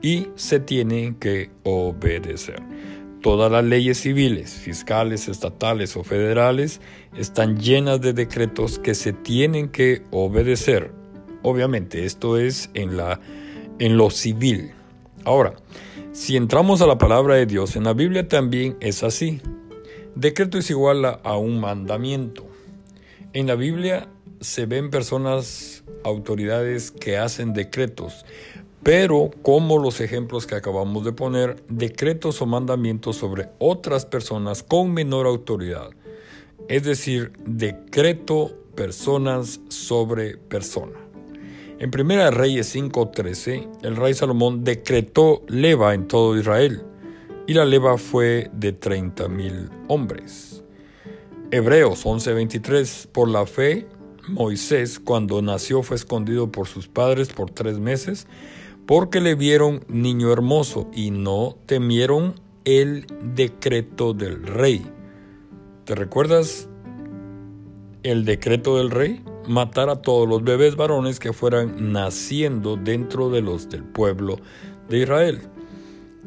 y 0.00 0.28
se 0.36 0.60
tienen 0.60 1.16
que 1.16 1.50
obedecer. 1.64 2.62
Todas 3.20 3.50
las 3.50 3.64
leyes 3.64 3.98
civiles, 3.98 4.52
fiscales, 4.52 5.26
estatales 5.26 5.96
o 5.96 6.04
federales 6.04 6.80
están 7.16 7.58
llenas 7.58 8.00
de 8.00 8.12
decretos 8.12 8.78
que 8.78 8.94
se 8.94 9.12
tienen 9.12 9.70
que 9.70 10.04
obedecer. 10.12 10.92
Obviamente, 11.42 12.04
esto 12.04 12.38
es 12.38 12.70
en, 12.74 12.96
la, 12.96 13.18
en 13.80 13.96
lo 13.96 14.10
civil. 14.10 14.70
Ahora, 15.24 15.54
si 16.12 16.36
entramos 16.36 16.80
a 16.80 16.86
la 16.86 16.96
palabra 16.96 17.34
de 17.34 17.46
Dios, 17.46 17.74
en 17.74 17.82
la 17.82 17.92
Biblia 17.92 18.28
también 18.28 18.76
es 18.78 19.02
así. 19.02 19.40
Decreto 20.14 20.58
es 20.58 20.70
igual 20.70 21.04
a 21.04 21.36
un 21.36 21.58
mandamiento. 21.58 22.47
En 23.34 23.46
la 23.46 23.56
Biblia 23.56 24.08
se 24.40 24.64
ven 24.64 24.88
personas, 24.88 25.84
autoridades 26.02 26.90
que 26.90 27.18
hacen 27.18 27.52
decretos, 27.52 28.24
pero 28.82 29.30
como 29.42 29.78
los 29.78 30.00
ejemplos 30.00 30.46
que 30.46 30.54
acabamos 30.54 31.04
de 31.04 31.12
poner, 31.12 31.62
decretos 31.68 32.40
o 32.40 32.46
mandamientos 32.46 33.16
sobre 33.16 33.50
otras 33.58 34.06
personas 34.06 34.62
con 34.62 34.94
menor 34.94 35.26
autoridad. 35.26 35.90
Es 36.68 36.84
decir, 36.84 37.32
decreto 37.44 38.56
personas 38.74 39.60
sobre 39.68 40.38
persona. 40.38 40.98
En 41.80 41.90
1 41.90 42.30
Reyes 42.30 42.74
5:13, 42.74 43.68
el 43.82 43.96
rey 43.96 44.14
Salomón 44.14 44.64
decretó 44.64 45.42
leva 45.48 45.92
en 45.92 46.08
todo 46.08 46.38
Israel, 46.38 46.82
y 47.46 47.52
la 47.52 47.66
leva 47.66 47.98
fue 47.98 48.50
de 48.54 48.72
30.000 48.72 49.70
hombres. 49.88 50.47
Hebreos 51.50 52.04
11:23, 52.04 53.08
por 53.10 53.26
la 53.26 53.46
fe, 53.46 53.86
Moisés 54.28 55.00
cuando 55.00 55.40
nació 55.40 55.82
fue 55.82 55.96
escondido 55.96 56.52
por 56.52 56.66
sus 56.66 56.88
padres 56.88 57.30
por 57.30 57.50
tres 57.50 57.78
meses, 57.78 58.26
porque 58.84 59.22
le 59.22 59.34
vieron 59.34 59.82
niño 59.88 60.30
hermoso 60.30 60.90
y 60.92 61.10
no 61.10 61.56
temieron 61.64 62.34
el 62.66 63.06
decreto 63.34 64.12
del 64.12 64.42
rey. 64.42 64.84
¿Te 65.86 65.94
recuerdas 65.94 66.68
el 68.02 68.26
decreto 68.26 68.76
del 68.76 68.90
rey? 68.90 69.24
Matar 69.48 69.88
a 69.88 70.02
todos 70.02 70.28
los 70.28 70.44
bebés 70.44 70.76
varones 70.76 71.18
que 71.18 71.32
fueran 71.32 71.92
naciendo 71.92 72.76
dentro 72.76 73.30
de 73.30 73.40
los 73.40 73.70
del 73.70 73.84
pueblo 73.84 74.36
de 74.90 74.98
Israel. 74.98 75.40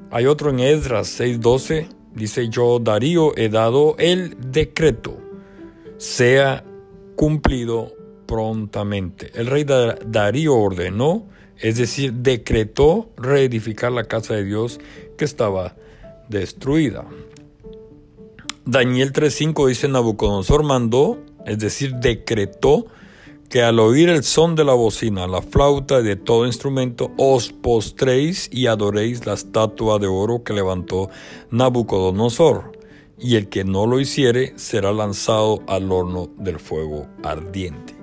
Hay 0.09 0.25
otro 0.25 0.49
en 0.49 0.61
Esdras 0.61 1.09
6:12, 1.19 1.89
dice 2.15 2.49
yo 2.49 2.79
Darío 2.79 3.35
he 3.37 3.49
dado 3.49 3.95
el 3.97 4.35
decreto, 4.51 5.17
sea 5.97 6.63
cumplido 7.15 7.93
prontamente. 8.25 9.31
El 9.35 9.47
rey 9.47 9.65
Darío 9.65 10.55
ordenó 10.55 11.27
es 11.61 11.77
decir, 11.77 12.13
decretó 12.13 13.09
reedificar 13.17 13.91
la 13.91 14.05
casa 14.05 14.33
de 14.33 14.43
Dios 14.43 14.79
que 15.17 15.25
estaba 15.25 15.75
destruida. 16.27 17.05
Daniel 18.65 19.13
3.5 19.13 19.67
dice 19.67 19.87
Nabucodonosor 19.87 20.63
mandó, 20.63 21.19
es 21.45 21.59
decir, 21.59 21.95
decretó 21.95 22.87
que 23.51 23.61
al 23.61 23.79
oír 23.79 24.07
el 24.07 24.23
son 24.23 24.55
de 24.55 24.63
la 24.63 24.73
bocina, 24.73 25.27
la 25.27 25.41
flauta 25.41 25.99
y 25.99 26.03
de 26.03 26.15
todo 26.15 26.45
instrumento, 26.47 27.11
os 27.17 27.51
postréis 27.51 28.49
y 28.49 28.67
adoréis 28.67 29.25
la 29.25 29.33
estatua 29.33 29.99
de 29.99 30.07
oro 30.07 30.45
que 30.45 30.53
levantó 30.53 31.09
Nabucodonosor, 31.51 32.71
y 33.19 33.35
el 33.35 33.49
que 33.49 33.65
no 33.65 33.87
lo 33.87 33.99
hiciere 33.99 34.53
será 34.55 34.93
lanzado 34.93 35.59
al 35.67 35.91
horno 35.91 36.29
del 36.37 36.59
fuego 36.59 37.07
ardiente. 37.23 37.93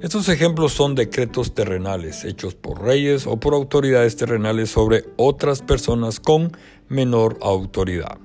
Estos 0.00 0.28
ejemplos 0.28 0.72
son 0.72 0.94
decretos 0.94 1.54
terrenales 1.54 2.24
hechos 2.24 2.54
por 2.54 2.80
reyes 2.80 3.26
o 3.26 3.36
por 3.36 3.54
autoridades 3.54 4.14
terrenales 4.14 4.70
sobre 4.70 5.06
otras 5.16 5.60
personas 5.60 6.20
con 6.20 6.56
menor 6.88 7.36
autoridad. 7.42 8.18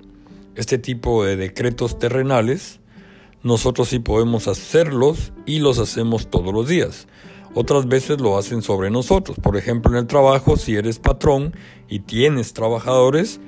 Este 0.54 0.78
tipo 0.78 1.26
de 1.26 1.36
decretos 1.36 1.98
terrenales 1.98 2.79
nosotros 3.44 3.90
sí 3.90 4.00
podemos 4.00 4.48
hacerlos 4.48 5.32
y 5.46 5.60
los 5.60 5.80
hacemos 5.80 6.30
todos 6.30 6.54
los 6.54 6.68
días. 6.68 7.08
Otras 7.54 7.88
veces 7.88 8.22
lo 8.22 8.38
hacen 8.38 8.62
sobre 8.62 8.92
nosotros. 8.92 9.38
Por 9.42 9.58
ejemplo, 9.58 9.92
en 9.92 9.98
el 9.98 10.08
trabajo, 10.08 10.58
si 10.58 10.76
eres 10.76 11.00
patrón 11.00 11.56
y 11.88 12.00
tienes 12.00 12.54
trabajadores, 12.54 13.40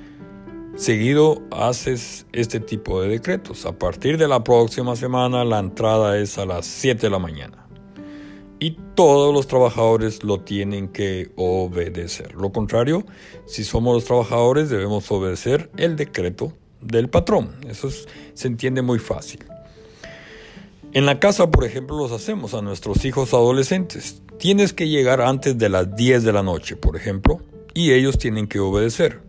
seguido 0.74 1.42
haces 1.50 2.26
este 2.32 2.58
tipo 2.58 3.00
de 3.00 3.08
decretos. 3.08 3.64
A 3.66 3.78
partir 3.78 4.18
de 4.18 4.28
la 4.28 4.42
próxima 4.42 4.96
semana, 4.96 5.44
la 5.44 5.60
entrada 5.60 6.18
es 6.18 6.38
a 6.38 6.46
las 6.46 6.66
7 6.66 7.02
de 7.02 7.10
la 7.10 7.18
mañana 7.18 7.62
y 8.62 8.76
todos 8.94 9.34
los 9.34 9.48
trabajadores 9.48 10.22
lo 10.22 10.38
tienen 10.38 10.86
que 10.86 11.32
obedecer. 11.34 12.36
Lo 12.36 12.52
contrario, 12.52 13.04
si 13.44 13.64
somos 13.64 13.92
los 13.92 14.04
trabajadores 14.04 14.70
debemos 14.70 15.10
obedecer 15.10 15.68
el 15.76 15.96
decreto 15.96 16.52
del 16.80 17.08
patrón. 17.08 17.56
Eso 17.68 17.88
se 17.90 18.46
entiende 18.46 18.80
muy 18.80 19.00
fácil. 19.00 19.51
En 20.94 21.06
la 21.06 21.18
casa, 21.18 21.50
por 21.50 21.64
ejemplo, 21.64 21.96
los 21.96 22.12
hacemos 22.12 22.52
a 22.52 22.60
nuestros 22.60 23.06
hijos 23.06 23.32
adolescentes. 23.32 24.20
Tienes 24.38 24.74
que 24.74 24.90
llegar 24.90 25.22
antes 25.22 25.56
de 25.56 25.70
las 25.70 25.96
10 25.96 26.22
de 26.22 26.32
la 26.34 26.42
noche, 26.42 26.76
por 26.76 26.96
ejemplo, 26.96 27.40
y 27.72 27.92
ellos 27.92 28.18
tienen 28.18 28.46
que 28.46 28.60
obedecer. 28.60 29.22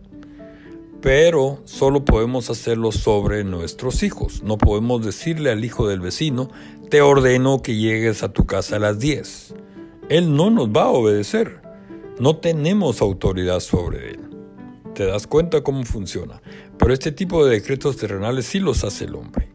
Pero 1.00 1.62
solo 1.64 2.04
podemos 2.04 2.50
hacerlo 2.50 2.92
sobre 2.92 3.44
nuestros 3.44 4.02
hijos. 4.02 4.42
No 4.42 4.58
podemos 4.58 5.06
decirle 5.06 5.50
al 5.50 5.64
hijo 5.64 5.88
del 5.88 6.00
vecino, 6.00 6.50
te 6.90 7.00
ordeno 7.00 7.62
que 7.62 7.76
llegues 7.76 8.22
a 8.22 8.30
tu 8.30 8.44
casa 8.44 8.76
a 8.76 8.80
las 8.80 8.98
10. 8.98 9.54
Él 10.10 10.36
no 10.36 10.50
nos 10.50 10.68
va 10.68 10.82
a 10.82 10.90
obedecer. 10.90 11.62
No 12.18 12.36
tenemos 12.36 13.00
autoridad 13.00 13.60
sobre 13.60 14.10
él. 14.10 14.20
¿Te 14.94 15.06
das 15.06 15.26
cuenta 15.26 15.62
cómo 15.62 15.82
funciona? 15.84 16.42
Pero 16.76 16.92
este 16.92 17.10
tipo 17.10 17.46
de 17.46 17.52
decretos 17.52 17.96
terrenales 17.96 18.44
sí 18.44 18.60
los 18.60 18.84
hace 18.84 19.06
el 19.06 19.14
hombre. 19.14 19.53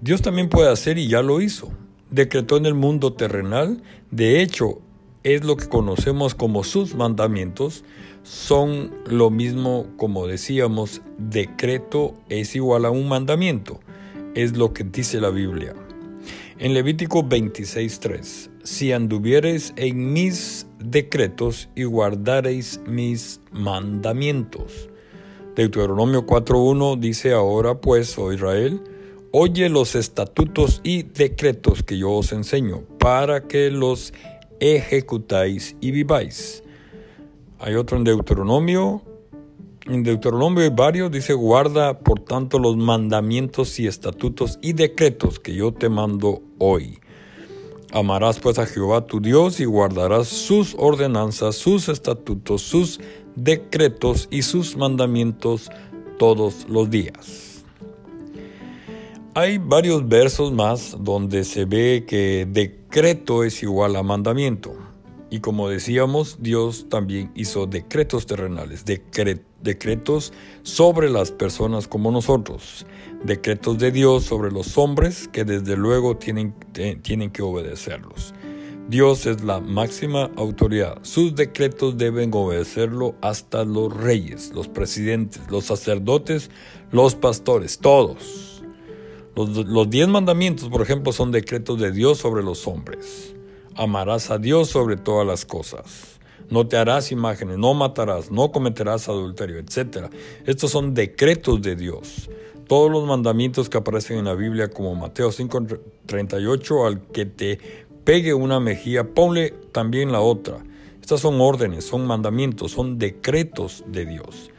Dios 0.00 0.22
también 0.22 0.48
puede 0.48 0.70
hacer 0.70 0.96
y 0.96 1.08
ya 1.08 1.22
lo 1.22 1.40
hizo. 1.40 1.70
Decretó 2.10 2.56
en 2.56 2.66
el 2.66 2.74
mundo 2.74 3.12
terrenal, 3.12 3.82
de 4.10 4.40
hecho, 4.42 4.78
es 5.24 5.44
lo 5.44 5.56
que 5.56 5.68
conocemos 5.68 6.34
como 6.34 6.62
sus 6.62 6.94
mandamientos, 6.94 7.84
son 8.22 8.94
lo 9.06 9.30
mismo 9.30 9.86
como 9.96 10.26
decíamos, 10.26 11.02
decreto 11.18 12.14
es 12.28 12.54
igual 12.54 12.84
a 12.84 12.90
un 12.90 13.08
mandamiento, 13.08 13.80
es 14.34 14.56
lo 14.56 14.72
que 14.72 14.84
dice 14.84 15.20
la 15.20 15.30
Biblia. 15.30 15.74
En 16.58 16.74
Levítico 16.74 17.24
26:3, 17.24 18.50
si 18.62 18.92
anduviereis 18.92 19.72
en 19.76 20.12
mis 20.12 20.66
decretos 20.78 21.68
y 21.74 21.84
guardareis 21.84 22.80
mis 22.86 23.40
mandamientos. 23.50 24.88
Deuteronomio 25.56 26.26
4:1 26.26 26.98
dice 26.98 27.32
ahora 27.32 27.80
pues, 27.80 28.16
oh 28.18 28.32
Israel, 28.32 28.80
oye 29.32 29.68
los 29.68 29.94
estatutos 29.94 30.80
y 30.84 31.02
decretos 31.02 31.82
que 31.82 31.98
yo 31.98 32.12
os 32.12 32.32
enseño, 32.32 32.82
para 32.98 33.46
que 33.46 33.70
los 33.70 34.12
ejecutáis 34.60 35.76
y 35.80 35.90
viváis. 35.90 36.62
Hay 37.58 37.74
otro 37.74 37.96
en 37.96 38.04
Deuteronomio 38.04 39.02
en 39.88 40.02
Deuteronomio 40.02 40.62
hay 40.62 40.68
varios, 40.68 41.10
dice, 41.10 41.32
guarda 41.32 41.98
por 42.00 42.20
tanto 42.20 42.58
los 42.58 42.76
mandamientos 42.76 43.80
y 43.80 43.86
estatutos 43.86 44.58
y 44.60 44.74
decretos 44.74 45.40
que 45.40 45.54
yo 45.54 45.72
te 45.72 45.88
mando 45.88 46.42
hoy. 46.58 46.98
Amarás 47.92 48.38
pues 48.38 48.58
a 48.58 48.66
Jehová 48.66 49.06
tu 49.06 49.18
Dios 49.18 49.60
y 49.60 49.64
guardarás 49.64 50.28
sus 50.28 50.76
ordenanzas, 50.78 51.56
sus 51.56 51.88
estatutos, 51.88 52.60
sus 52.60 53.00
decretos 53.34 54.28
y 54.30 54.42
sus 54.42 54.76
mandamientos 54.76 55.70
todos 56.18 56.66
los 56.68 56.90
días. 56.90 57.47
Hay 59.40 59.58
varios 59.58 60.08
versos 60.08 60.50
más 60.50 60.96
donde 60.98 61.44
se 61.44 61.64
ve 61.64 62.04
que 62.08 62.44
decreto 62.50 63.44
es 63.44 63.62
igual 63.62 63.94
a 63.94 64.02
mandamiento. 64.02 64.74
Y 65.30 65.38
como 65.38 65.68
decíamos, 65.68 66.38
Dios 66.40 66.86
también 66.88 67.30
hizo 67.36 67.68
decretos 67.68 68.26
terrenales, 68.26 68.84
decretos 68.84 70.32
sobre 70.64 71.08
las 71.08 71.30
personas 71.30 71.86
como 71.86 72.10
nosotros, 72.10 72.84
decretos 73.22 73.78
de 73.78 73.92
Dios 73.92 74.24
sobre 74.24 74.50
los 74.50 74.76
hombres 74.76 75.28
que 75.28 75.44
desde 75.44 75.76
luego 75.76 76.16
tienen, 76.16 76.52
tienen 77.02 77.30
que 77.30 77.42
obedecerlos. 77.42 78.34
Dios 78.88 79.24
es 79.26 79.44
la 79.44 79.60
máxima 79.60 80.32
autoridad. 80.34 80.98
Sus 81.02 81.36
decretos 81.36 81.96
deben 81.96 82.32
obedecerlo 82.34 83.14
hasta 83.20 83.64
los 83.64 83.96
reyes, 83.96 84.50
los 84.52 84.66
presidentes, 84.66 85.42
los 85.48 85.66
sacerdotes, 85.66 86.50
los 86.90 87.14
pastores, 87.14 87.78
todos. 87.78 88.57
Los, 89.38 89.68
los 89.68 89.88
diez 89.88 90.08
mandamientos, 90.08 90.68
por 90.68 90.82
ejemplo, 90.82 91.12
son 91.12 91.30
decretos 91.30 91.78
de 91.78 91.92
Dios 91.92 92.18
sobre 92.18 92.42
los 92.42 92.66
hombres. 92.66 93.36
Amarás 93.76 94.32
a 94.32 94.38
Dios 94.38 94.68
sobre 94.70 94.96
todas 94.96 95.24
las 95.24 95.44
cosas. 95.44 96.18
No 96.50 96.66
te 96.66 96.76
harás 96.76 97.12
imágenes, 97.12 97.56
no 97.56 97.72
matarás, 97.72 98.32
no 98.32 98.50
cometerás 98.50 99.08
adulterio, 99.08 99.58
etc. 99.58 100.12
Estos 100.44 100.72
son 100.72 100.92
decretos 100.92 101.62
de 101.62 101.76
Dios. 101.76 102.28
Todos 102.66 102.90
los 102.90 103.06
mandamientos 103.06 103.68
que 103.68 103.78
aparecen 103.78 104.18
en 104.18 104.24
la 104.24 104.34
Biblia, 104.34 104.70
como 104.70 104.96
Mateo 104.96 105.30
5:38, 105.30 106.86
al 106.88 107.02
que 107.02 107.24
te 107.24 107.60
pegue 108.02 108.34
una 108.34 108.58
mejilla, 108.58 109.14
ponle 109.14 109.50
también 109.70 110.10
la 110.10 110.20
otra. 110.20 110.64
Estas 111.00 111.20
son 111.20 111.40
órdenes, 111.40 111.84
son 111.84 112.08
mandamientos, 112.08 112.72
son 112.72 112.98
decretos 112.98 113.84
de 113.86 114.04
Dios. 114.04 114.50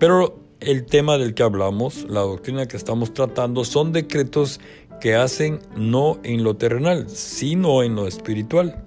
Pero 0.00 0.43
el 0.64 0.84
tema 0.86 1.18
del 1.18 1.34
que 1.34 1.42
hablamos, 1.42 2.06
la 2.08 2.20
doctrina 2.20 2.66
que 2.66 2.76
estamos 2.76 3.12
tratando, 3.12 3.64
son 3.64 3.92
decretos 3.92 4.60
que 5.00 5.14
hacen 5.14 5.60
no 5.76 6.18
en 6.22 6.44
lo 6.44 6.56
terrenal, 6.56 7.08
sino 7.08 7.82
en 7.82 7.94
lo 7.94 8.06
espiritual. 8.06 8.84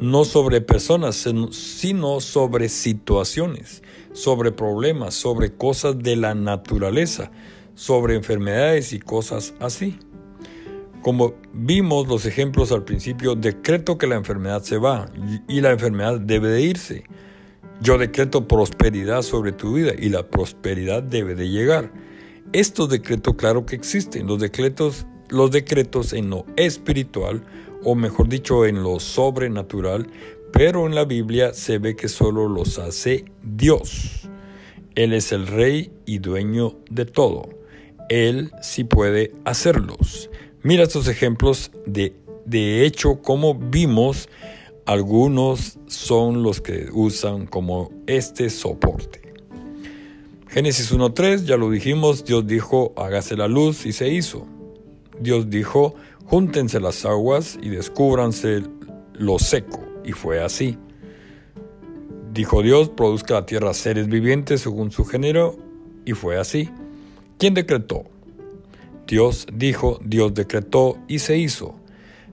No 0.00 0.24
sobre 0.24 0.60
personas, 0.60 1.26
sino 1.50 2.20
sobre 2.20 2.68
situaciones, 2.68 3.82
sobre 4.12 4.52
problemas, 4.52 5.14
sobre 5.14 5.54
cosas 5.54 5.98
de 5.98 6.16
la 6.16 6.34
naturaleza, 6.34 7.30
sobre 7.74 8.14
enfermedades 8.14 8.92
y 8.92 8.98
cosas 8.98 9.54
así. 9.58 9.98
Como 11.02 11.34
vimos 11.52 12.08
los 12.08 12.26
ejemplos 12.26 12.72
al 12.72 12.84
principio, 12.84 13.34
decreto 13.34 13.96
que 13.96 14.06
la 14.06 14.16
enfermedad 14.16 14.62
se 14.62 14.76
va 14.76 15.06
y 15.48 15.60
la 15.60 15.70
enfermedad 15.70 16.20
debe 16.20 16.48
de 16.48 16.62
irse. 16.62 17.04
Yo 17.80 17.98
decreto 17.98 18.48
prosperidad 18.48 19.22
sobre 19.22 19.52
tu 19.52 19.74
vida 19.74 19.92
y 19.98 20.08
la 20.08 20.26
prosperidad 20.26 21.02
debe 21.02 21.34
de 21.34 21.48
llegar. 21.48 21.92
Estos 22.52 22.88
decretos 22.88 23.34
claro 23.34 23.66
que 23.66 23.76
existen, 23.76 24.26
los 24.26 24.38
decretos, 24.38 25.06
los 25.28 25.50
decretos 25.50 26.12
en 26.12 26.30
lo 26.30 26.46
espiritual, 26.56 27.44
o 27.84 27.94
mejor 27.94 28.28
dicho, 28.28 28.64
en 28.64 28.82
lo 28.82 28.98
sobrenatural, 28.98 30.06
pero 30.52 30.86
en 30.86 30.94
la 30.94 31.04
Biblia 31.04 31.52
se 31.52 31.78
ve 31.78 31.96
que 31.96 32.08
solo 32.08 32.48
los 32.48 32.78
hace 32.78 33.26
Dios. 33.42 34.28
Él 34.94 35.12
es 35.12 35.32
el 35.32 35.46
rey 35.46 35.92
y 36.06 36.18
dueño 36.18 36.78
de 36.88 37.04
todo. 37.04 37.50
Él 38.08 38.52
sí 38.62 38.84
puede 38.84 39.34
hacerlos. 39.44 40.30
Mira 40.62 40.84
estos 40.84 41.08
ejemplos 41.08 41.70
de, 41.84 42.14
de 42.46 42.86
hecho, 42.86 43.20
como 43.20 43.54
vimos 43.54 44.30
algunos 44.86 45.78
son 45.88 46.42
los 46.44 46.60
que 46.60 46.88
usan 46.92 47.46
como 47.46 47.90
este 48.06 48.48
soporte. 48.50 49.20
Génesis 50.48 50.92
1.3, 50.92 51.44
ya 51.44 51.56
lo 51.56 51.70
dijimos, 51.70 52.24
Dios 52.24 52.46
dijo, 52.46 52.94
hágase 52.96 53.36
la 53.36 53.48
luz 53.48 53.84
y 53.84 53.92
se 53.92 54.08
hizo. 54.08 54.46
Dios 55.20 55.50
dijo, 55.50 55.94
júntense 56.24 56.80
las 56.80 57.04
aguas 57.04 57.58
y 57.60 57.68
descúbranse 57.68 58.62
lo 59.12 59.38
seco, 59.38 59.80
y 60.04 60.12
fue 60.12 60.42
así. 60.42 60.78
Dijo 62.32 62.62
Dios, 62.62 62.88
produzca 62.90 63.34
la 63.34 63.46
tierra 63.46 63.74
seres 63.74 64.06
vivientes 64.08 64.60
según 64.60 64.92
su 64.92 65.04
género, 65.04 65.56
y 66.04 66.12
fue 66.12 66.38
así. 66.38 66.70
¿Quién 67.38 67.54
decretó? 67.54 68.04
Dios 69.06 69.46
dijo, 69.52 69.98
Dios 70.04 70.32
decretó 70.32 70.96
y 71.08 71.18
se 71.18 71.38
hizo. 71.38 71.74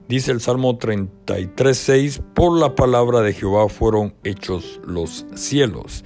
Dice 0.06 0.32
el 0.32 0.40
Salmo 0.42 0.78
33.6, 0.78 2.20
por 2.34 2.58
la 2.58 2.74
palabra 2.74 3.22
de 3.22 3.32
Jehová 3.32 3.70
fueron 3.70 4.14
hechos 4.22 4.78
los 4.84 5.24
cielos. 5.34 6.04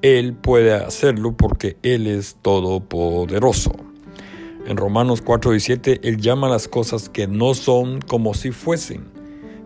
Él 0.00 0.34
puede 0.34 0.72
hacerlo 0.72 1.36
porque 1.36 1.76
Él 1.82 2.06
es 2.06 2.38
todopoderoso. 2.40 3.72
En 4.66 4.78
Romanos 4.78 5.22
4.17, 5.22 6.00
Él 6.04 6.16
llama 6.22 6.48
las 6.48 6.68
cosas 6.68 7.10
que 7.10 7.26
no 7.26 7.52
son 7.52 8.00
como 8.00 8.32
si 8.32 8.50
fuesen. 8.50 9.04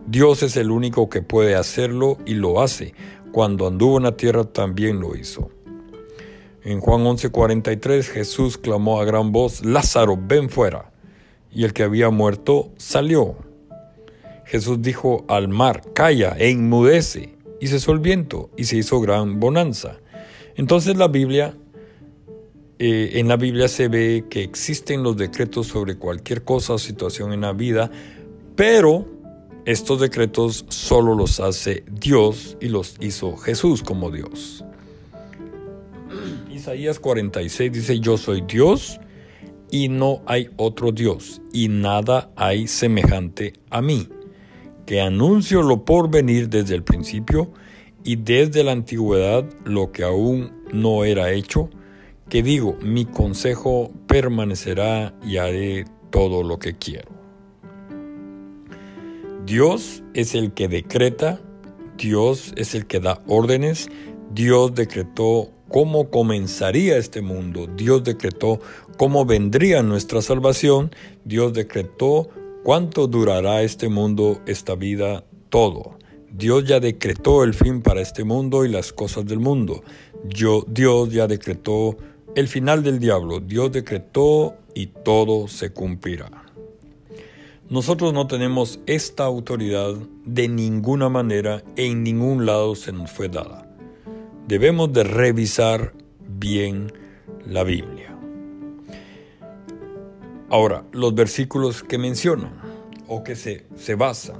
Dios 0.07 0.43
es 0.43 0.57
el 0.57 0.71
único 0.71 1.09
que 1.09 1.21
puede 1.21 1.55
hacerlo 1.55 2.17
y 2.25 2.33
lo 2.33 2.61
hace. 2.61 2.93
Cuando 3.31 3.65
anduvo 3.65 3.95
en 3.95 4.03
la 4.03 4.17
tierra 4.17 4.43
también 4.43 4.99
lo 4.99 5.15
hizo. 5.15 5.51
En 6.65 6.81
Juan 6.81 7.05
11:43 7.05 8.09
Jesús 8.09 8.57
clamó 8.57 8.99
a 8.99 9.05
gran 9.05 9.31
voz, 9.31 9.63
Lázaro, 9.63 10.19
ven 10.21 10.49
fuera. 10.49 10.91
Y 11.49 11.63
el 11.63 11.71
que 11.71 11.83
había 11.83 12.09
muerto 12.09 12.71
salió. 12.75 13.48
Jesús 14.49 14.81
dijo 14.81 15.25
al 15.27 15.47
mar, 15.47 15.83
calla 15.93 16.35
e 16.39 16.49
inmudece, 16.49 17.37
y 17.61 17.67
cesó 17.67 17.91
el 17.91 17.99
viento, 17.99 18.49
y 18.57 18.63
se 18.63 18.77
hizo 18.77 18.99
gran 18.99 19.39
bonanza. 19.39 19.99
Entonces 20.55 20.97
la 20.97 21.07
Biblia, 21.07 21.55
eh, 22.79 23.11
en 23.13 23.27
la 23.27 23.37
Biblia 23.37 23.67
se 23.67 23.89
ve 23.89 24.25
que 24.27 24.41
existen 24.41 25.03
los 25.03 25.17
decretos 25.17 25.67
sobre 25.67 25.97
cualquier 25.97 26.43
cosa 26.43 26.73
o 26.73 26.77
situación 26.79 27.31
en 27.31 27.41
la 27.41 27.53
vida, 27.53 27.91
pero 28.55 29.05
estos 29.65 30.01
decretos 30.01 30.65
solo 30.69 31.13
los 31.13 31.39
hace 31.39 31.83
Dios 31.87 32.57
y 32.59 32.69
los 32.69 32.95
hizo 33.01 33.37
Jesús 33.37 33.83
como 33.83 34.09
Dios. 34.09 34.65
Isaías 36.51 36.99
46 36.99 37.71
dice, 37.71 37.99
yo 37.99 38.17
soy 38.17 38.41
Dios 38.41 38.99
y 39.69 39.89
no 39.89 40.23
hay 40.25 40.49
otro 40.57 40.91
Dios, 40.91 41.39
y 41.53 41.67
nada 41.67 42.31
hay 42.35 42.65
semejante 42.65 43.53
a 43.69 43.83
mí 43.83 44.09
que 44.89 45.01
anuncio 45.01 45.61
lo 45.61 45.85
por 45.85 46.09
venir 46.09 46.49
desde 46.49 46.73
el 46.73 46.81
principio 46.81 47.51
y 48.03 48.15
desde 48.15 48.63
la 48.63 48.71
antigüedad 48.71 49.45
lo 49.63 49.91
que 49.91 50.01
aún 50.01 50.51
no 50.73 51.03
era 51.03 51.31
hecho, 51.31 51.69
que 52.27 52.41
digo, 52.41 52.75
mi 52.81 53.05
consejo 53.05 53.91
permanecerá 54.07 55.13
y 55.23 55.37
haré 55.37 55.85
todo 56.09 56.41
lo 56.41 56.57
que 56.57 56.75
quiero. 56.75 57.11
Dios 59.45 60.01
es 60.15 60.33
el 60.33 60.53
que 60.53 60.67
decreta, 60.67 61.39
Dios 61.95 62.51
es 62.55 62.73
el 62.73 62.87
que 62.87 62.99
da 62.99 63.21
órdenes, 63.27 63.89
Dios 64.33 64.73
decretó 64.73 65.51
cómo 65.67 66.09
comenzaría 66.09 66.97
este 66.97 67.21
mundo, 67.21 67.67
Dios 67.67 68.03
decretó 68.03 68.59
cómo 68.97 69.23
vendría 69.23 69.83
nuestra 69.83 70.23
salvación, 70.23 70.89
Dios 71.25 71.53
decretó 71.53 72.31
¿Cuánto 72.63 73.07
durará 73.07 73.61
este 73.63 73.87
mundo, 73.87 74.41
esta 74.45 74.75
vida, 74.75 75.23
todo? 75.49 75.97
Dios 76.31 76.65
ya 76.65 76.79
decretó 76.79 77.43
el 77.43 77.53
fin 77.53 77.81
para 77.81 78.01
este 78.01 78.23
mundo 78.23 78.65
y 78.65 78.69
las 78.69 78.91
cosas 78.93 79.25
del 79.25 79.39
mundo. 79.39 79.81
Yo, 80.27 80.65
Dios 80.67 81.11
ya 81.11 81.25
decretó 81.27 81.97
el 82.35 82.47
final 82.47 82.83
del 82.83 82.99
diablo. 82.99 83.39
Dios 83.39 83.71
decretó 83.71 84.55
y 84.75 84.87
todo 84.87 85.47
se 85.47 85.71
cumplirá. 85.71 86.29
Nosotros 87.69 88.13
no 88.13 88.27
tenemos 88.27 88.79
esta 88.87 89.23
autoridad 89.25 89.93
de 90.25 90.47
ninguna 90.47 91.07
manera 91.07 91.63
en 91.75 92.03
ningún 92.03 92.45
lado 92.45 92.75
se 92.75 92.91
nos 92.91 93.11
fue 93.11 93.29
dada. 93.29 93.69
Debemos 94.47 94.91
de 94.91 95.03
revisar 95.03 95.93
bien 96.27 96.91
la 97.45 97.63
Biblia. 97.63 98.08
Ahora, 100.49 100.83
los 100.91 101.13
versículos 101.13 101.83
que 101.83 101.97
menciono 101.97 102.51
o 103.07 103.23
que 103.23 103.35
se, 103.35 103.65
se 103.75 103.95
basan. 103.95 104.37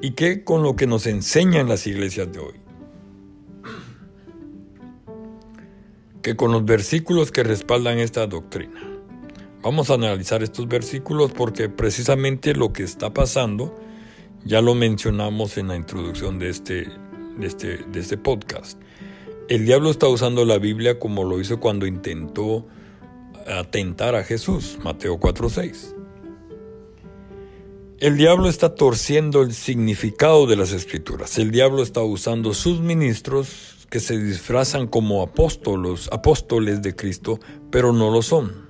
¿Y 0.00 0.12
qué 0.12 0.44
con 0.44 0.62
lo 0.62 0.76
que 0.76 0.86
nos 0.86 1.06
enseñan 1.06 1.68
las 1.68 1.86
iglesias 1.86 2.30
de 2.32 2.38
hoy? 2.38 2.54
Que 6.22 6.36
con 6.36 6.52
los 6.52 6.64
versículos 6.64 7.32
que 7.32 7.44
respaldan 7.44 7.98
esta 7.98 8.26
doctrina. 8.26 8.80
Vamos 9.62 9.90
a 9.90 9.94
analizar 9.94 10.42
estos 10.42 10.68
versículos 10.68 11.32
porque 11.32 11.68
precisamente 11.68 12.54
lo 12.54 12.72
que 12.72 12.82
está 12.82 13.12
pasando 13.12 13.74
ya 14.44 14.60
lo 14.60 14.74
mencionamos 14.74 15.58
en 15.58 15.68
la 15.68 15.76
introducción 15.76 16.38
de 16.38 16.50
este, 16.50 16.88
de 17.38 17.46
este, 17.46 17.78
de 17.78 18.00
este 18.00 18.16
podcast. 18.16 18.80
El 19.48 19.64
diablo 19.64 19.90
está 19.90 20.08
usando 20.08 20.44
la 20.44 20.58
Biblia 20.58 20.98
como 20.98 21.24
lo 21.24 21.40
hizo 21.40 21.58
cuando 21.58 21.86
intentó 21.86 22.66
atentar 23.48 24.14
a 24.14 24.24
Jesús, 24.24 24.78
Mateo 24.82 25.18
4:6. 25.18 25.94
El 27.98 28.18
diablo 28.18 28.48
está 28.48 28.74
torciendo 28.74 29.40
el 29.42 29.54
significado 29.54 30.46
de 30.46 30.56
las 30.56 30.72
escrituras. 30.72 31.38
El 31.38 31.50
diablo 31.50 31.82
está 31.82 32.02
usando 32.02 32.52
sus 32.52 32.80
ministros 32.80 33.86
que 33.88 34.00
se 34.00 34.18
disfrazan 34.18 34.86
como 34.86 35.22
apóstolos, 35.22 36.10
apóstoles 36.12 36.82
de 36.82 36.94
Cristo, 36.94 37.40
pero 37.70 37.92
no 37.92 38.10
lo 38.10 38.20
son. 38.20 38.66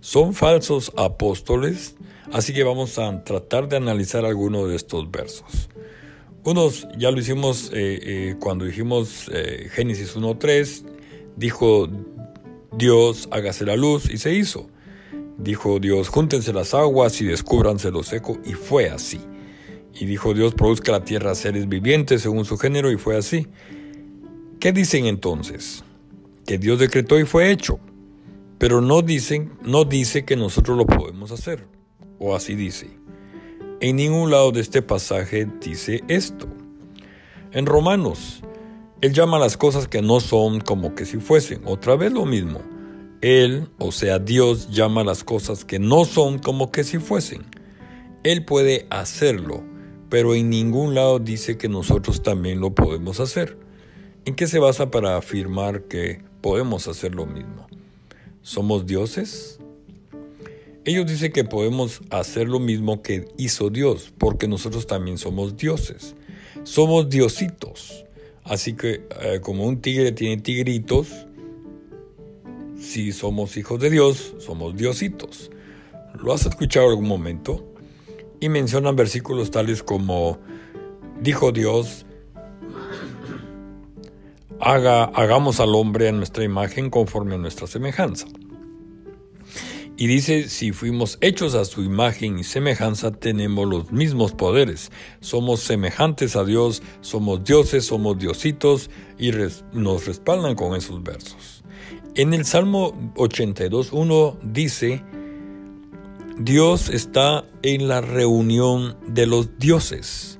Son 0.00 0.34
falsos 0.34 0.92
apóstoles, 0.96 1.96
así 2.32 2.52
que 2.52 2.62
vamos 2.62 2.98
a 3.00 3.24
tratar 3.24 3.68
de 3.68 3.78
analizar 3.78 4.24
algunos 4.24 4.68
de 4.68 4.76
estos 4.76 5.10
versos. 5.10 5.68
Unos 6.44 6.86
ya 6.96 7.10
lo 7.10 7.18
hicimos 7.18 7.70
eh, 7.72 7.98
eh, 8.02 8.36
cuando 8.38 8.64
dijimos 8.64 9.28
eh, 9.32 9.68
Génesis 9.72 10.16
1.3, 10.16 10.84
dijo 11.34 11.88
Dios, 12.76 13.28
hágase 13.30 13.64
la 13.64 13.76
luz 13.76 14.10
y 14.10 14.18
se 14.18 14.34
hizo. 14.34 14.68
Dijo 15.38 15.80
Dios, 15.80 16.08
júntense 16.08 16.52
las 16.52 16.74
aguas 16.74 17.20
y 17.20 17.24
descúbranse 17.24 17.90
lo 17.90 18.02
seco, 18.02 18.38
y 18.44 18.52
fue 18.52 18.88
así. 18.90 19.20
Y 19.94 20.04
dijo 20.06 20.34
Dios, 20.34 20.54
produzca 20.54 20.92
la 20.92 21.04
tierra 21.04 21.34
seres 21.34 21.68
vivientes 21.68 22.22
según 22.22 22.44
su 22.44 22.58
género, 22.58 22.90
y 22.90 22.96
fue 22.96 23.16
así. 23.16 23.46
¿Qué 24.60 24.72
dicen 24.72 25.06
entonces? 25.06 25.84
Que 26.46 26.58
Dios 26.58 26.78
decretó 26.78 27.18
y 27.18 27.24
fue 27.24 27.50
hecho. 27.50 27.78
Pero 28.58 28.80
no 28.80 29.02
dicen, 29.02 29.52
no 29.62 29.84
dice 29.84 30.24
que 30.24 30.36
nosotros 30.36 30.76
lo 30.76 30.86
podemos 30.86 31.30
hacer. 31.32 31.66
O 32.18 32.34
así 32.34 32.54
dice. 32.54 32.88
En 33.80 33.96
ningún 33.96 34.30
lado 34.30 34.52
de 34.52 34.60
este 34.62 34.80
pasaje 34.80 35.46
dice 35.60 36.02
esto. 36.08 36.46
En 37.52 37.66
Romanos 37.66 38.42
él 39.02 39.12
llama 39.12 39.38
las 39.38 39.58
cosas 39.58 39.88
que 39.88 40.00
no 40.00 40.20
son 40.20 40.60
como 40.60 40.94
que 40.94 41.04
si 41.04 41.18
fuesen. 41.18 41.60
Otra 41.66 41.96
vez 41.96 42.12
lo 42.12 42.24
mismo. 42.24 42.60
Él, 43.20 43.68
o 43.78 43.92
sea, 43.92 44.18
Dios, 44.18 44.70
llama 44.70 45.04
las 45.04 45.22
cosas 45.22 45.64
que 45.64 45.78
no 45.78 46.04
son 46.04 46.38
como 46.38 46.70
que 46.70 46.82
si 46.82 46.98
fuesen. 46.98 47.44
Él 48.24 48.44
puede 48.44 48.86
hacerlo, 48.88 49.62
pero 50.08 50.34
en 50.34 50.48
ningún 50.48 50.94
lado 50.94 51.18
dice 51.18 51.58
que 51.58 51.68
nosotros 51.68 52.22
también 52.22 52.60
lo 52.60 52.74
podemos 52.74 53.20
hacer. 53.20 53.58
¿En 54.24 54.34
qué 54.34 54.46
se 54.46 54.58
basa 54.58 54.90
para 54.90 55.16
afirmar 55.16 55.82
que 55.82 56.22
podemos 56.40 56.88
hacer 56.88 57.14
lo 57.14 57.26
mismo? 57.26 57.66
¿Somos 58.40 58.86
dioses? 58.86 59.58
Ellos 60.86 61.06
dicen 61.06 61.32
que 61.32 61.44
podemos 61.44 62.00
hacer 62.10 62.48
lo 62.48 62.60
mismo 62.60 63.02
que 63.02 63.28
hizo 63.36 63.68
Dios, 63.68 64.12
porque 64.16 64.48
nosotros 64.48 64.86
también 64.86 65.18
somos 65.18 65.56
dioses. 65.56 66.14
Somos 66.64 67.10
diositos. 67.10 68.05
Así 68.48 68.74
que 68.74 69.06
eh, 69.20 69.40
como 69.42 69.64
un 69.64 69.80
tigre 69.80 70.12
tiene 70.12 70.40
tigritos, 70.40 71.26
si 72.78 73.12
somos 73.12 73.56
hijos 73.56 73.80
de 73.80 73.90
Dios, 73.90 74.34
somos 74.38 74.76
diositos. 74.76 75.50
¿Lo 76.22 76.32
has 76.32 76.46
escuchado 76.46 76.88
algún 76.88 77.08
momento? 77.08 77.72
Y 78.40 78.48
mencionan 78.48 78.96
versículos 78.96 79.50
tales 79.50 79.82
como, 79.82 80.38
dijo 81.20 81.52
Dios, 81.52 82.06
Haga, 84.60 85.04
hagamos 85.04 85.60
al 85.60 85.74
hombre 85.74 86.08
a 86.08 86.12
nuestra 86.12 86.42
imagen 86.42 86.88
conforme 86.88 87.34
a 87.34 87.38
nuestra 87.38 87.66
semejanza. 87.66 88.26
Y 89.98 90.08
dice, 90.08 90.50
si 90.50 90.72
fuimos 90.72 91.16
hechos 91.22 91.54
a 91.54 91.64
su 91.64 91.82
imagen 91.82 92.38
y 92.38 92.44
semejanza, 92.44 93.12
tenemos 93.12 93.66
los 93.66 93.92
mismos 93.92 94.32
poderes. 94.32 94.90
Somos 95.20 95.60
semejantes 95.60 96.36
a 96.36 96.44
Dios, 96.44 96.82
somos 97.00 97.42
dioses, 97.44 97.86
somos 97.86 98.18
diositos 98.18 98.90
y 99.18 99.32
nos 99.72 100.06
respaldan 100.06 100.54
con 100.54 100.76
esos 100.76 101.02
versos. 101.02 101.64
En 102.14 102.34
el 102.34 102.44
Salmo 102.44 102.92
82.1 103.14 104.38
dice, 104.42 105.02
Dios 106.38 106.90
está 106.90 107.46
en 107.62 107.88
la 107.88 108.02
reunión 108.02 108.98
de 109.08 109.26
los 109.26 109.58
dioses. 109.58 110.38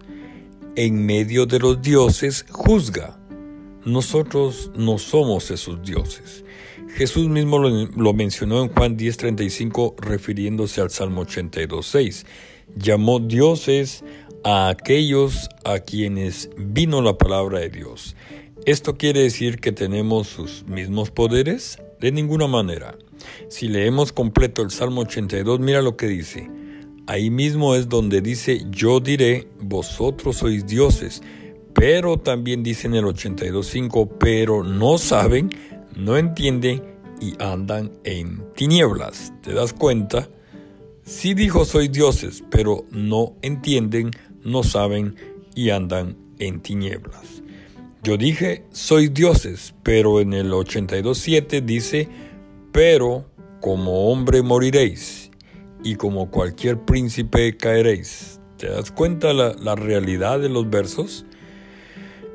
En 0.74 1.06
medio 1.06 1.46
de 1.46 1.58
los 1.58 1.80
dioses 1.80 2.44
juzga. 2.50 3.18
Nosotros 3.86 4.70
no 4.76 4.98
somos 4.98 5.50
esos 5.50 5.82
dioses. 5.82 6.44
Jesús 6.96 7.28
mismo 7.28 7.58
lo, 7.58 8.14
mencionó 8.14 8.62
en 8.62 8.70
Juan 8.70 8.96
10:35 8.96 9.96
refiriéndose 9.98 10.80
al 10.80 10.88
Salmo 10.88 11.26
82:6. 11.26 12.24
Llamó 12.74 13.20
dioses 13.20 14.02
a 14.44 14.70
aquellos 14.70 15.50
a 15.64 15.80
quienes 15.80 16.48
vino 16.56 17.02
la 17.02 17.18
palabra 17.18 17.58
de 17.58 17.68
Dios. 17.68 18.16
¿Esto 18.64 18.96
quiere 18.96 19.20
decir 19.20 19.58
que 19.60 19.72
tenemos 19.72 20.28
sus 20.28 20.64
mismos 20.64 21.10
poderes? 21.10 21.78
De 22.00 22.12
ninguna 22.12 22.46
manera. 22.46 22.96
Si 23.50 23.68
leemos 23.68 24.12
completo 24.12 24.62
el 24.62 24.70
Salmo 24.70 25.02
82, 25.02 25.60
mira 25.60 25.82
lo 25.82 25.98
que 25.98 26.06
dice. 26.06 26.48
Ahí 27.06 27.28
mismo 27.28 27.74
es 27.74 27.90
donde 27.90 28.22
dice, 28.22 28.64
yo 28.70 29.00
diré, 29.00 29.48
vosotros 29.60 30.38
sois 30.38 30.66
dioses. 30.66 31.22
Pero 31.74 32.16
también 32.16 32.62
dice 32.62 32.86
en 32.86 32.94
el 32.94 33.04
82.5, 33.04 34.16
pero 34.18 34.64
no 34.64 34.96
saben 34.96 35.50
no 35.96 36.16
entienden 36.16 36.82
y 37.20 37.34
andan 37.42 37.92
en 38.04 38.44
tinieblas. 38.54 39.32
¿Te 39.42 39.52
das 39.52 39.72
cuenta? 39.72 40.28
Sí 41.02 41.34
dijo 41.34 41.64
soy 41.64 41.88
dioses, 41.88 42.44
pero 42.50 42.84
no 42.90 43.34
entienden, 43.42 44.10
no 44.44 44.62
saben 44.62 45.16
y 45.54 45.70
andan 45.70 46.16
en 46.38 46.60
tinieblas. 46.60 47.42
Yo 48.02 48.16
dije 48.16 48.64
soy 48.70 49.08
dioses, 49.08 49.74
pero 49.82 50.20
en 50.20 50.32
el 50.32 50.52
82.7 50.52 51.62
dice, 51.62 52.08
pero 52.72 53.24
como 53.60 54.10
hombre 54.10 54.42
moriréis 54.42 55.30
y 55.82 55.96
como 55.96 56.30
cualquier 56.30 56.78
príncipe 56.80 57.56
caeréis. 57.56 58.40
¿Te 58.58 58.68
das 58.68 58.90
cuenta 58.90 59.32
la, 59.32 59.54
la 59.54 59.74
realidad 59.74 60.40
de 60.40 60.48
los 60.48 60.68
versos? 60.68 61.26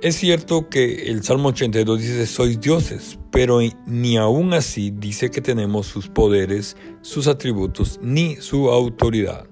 Es 0.01 0.15
cierto 0.15 0.67
que 0.67 1.11
el 1.11 1.23
Salmo 1.23 1.49
82 1.49 2.01
dice 2.01 2.25
sois 2.25 2.59
dioses, 2.59 3.19
pero 3.29 3.59
ni 3.85 4.17
aún 4.17 4.51
así 4.51 4.89
dice 4.89 5.29
que 5.29 5.41
tenemos 5.41 5.85
sus 5.85 6.07
poderes, 6.07 6.75
sus 7.03 7.27
atributos, 7.27 7.99
ni 8.01 8.37
su 8.37 8.71
autoridad. 8.71 9.45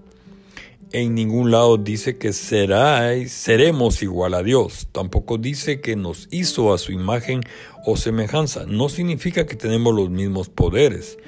En 0.92 1.14
ningún 1.14 1.52
lado 1.52 1.78
dice 1.78 2.18
que 2.18 2.34
seráis, 2.34 3.32
seremos 3.32 4.02
igual 4.02 4.34
a 4.34 4.42
Dios. 4.42 4.88
Tampoco 4.92 5.38
dice 5.38 5.82
que 5.82 5.96
nos 5.96 6.28
hizo 6.32 6.74
a 6.74 6.80
su 6.80 6.94
imagen 6.94 7.42
o 7.86 7.96
semejanza. 7.96 8.66
No 8.66 8.90
significa 8.90 9.46
que 9.46 9.56
tenemos 9.56 9.94
los 9.94 10.10
mismos 10.10 10.50
poderes. 10.50 11.20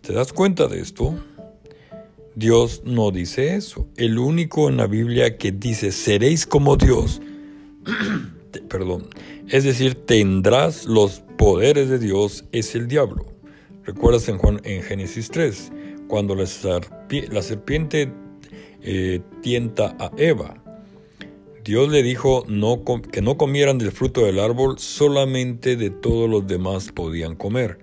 ¿Te 0.00 0.12
das 0.12 0.32
cuenta 0.32 0.66
de 0.66 0.80
esto? 0.80 1.14
Dios 2.34 2.82
no 2.84 3.12
dice 3.12 3.54
eso. 3.54 3.86
El 3.96 4.18
único 4.18 4.68
en 4.68 4.78
la 4.78 4.88
Biblia 4.88 5.38
que 5.38 5.52
dice 5.52 5.92
seréis 5.92 6.44
como 6.44 6.76
Dios 6.76 7.20
perdón, 8.74 9.06
es 9.46 9.62
decir, 9.62 9.94
tendrás 9.94 10.84
los 10.84 11.22
poderes 11.38 11.88
de 11.88 12.00
Dios, 12.00 12.44
es 12.50 12.74
el 12.74 12.88
diablo. 12.88 13.24
¿Recuerdas 13.84 14.28
en, 14.28 14.38
Juan, 14.38 14.60
en 14.64 14.82
Génesis 14.82 15.30
3, 15.30 15.70
cuando 16.08 16.34
la, 16.34 16.44
serpiente 16.44 18.12
eh, 18.82 19.20
tienta 19.42 19.96
a 20.00 20.10
Eva? 20.16 20.60
Dios 21.62 21.88
le 21.88 22.02
dijo 22.02 22.42
que 23.12 23.22
no 23.22 23.36
comieran 23.38 23.78
del 23.78 23.92
fruto 23.92 24.26
del 24.26 24.40
árbol, 24.40 24.80
solamente 24.80 25.76
de 25.76 25.90
todos 25.90 26.28
los 26.28 26.44
demás 26.44 26.90
podían 26.90 27.36
comer. 27.36 27.78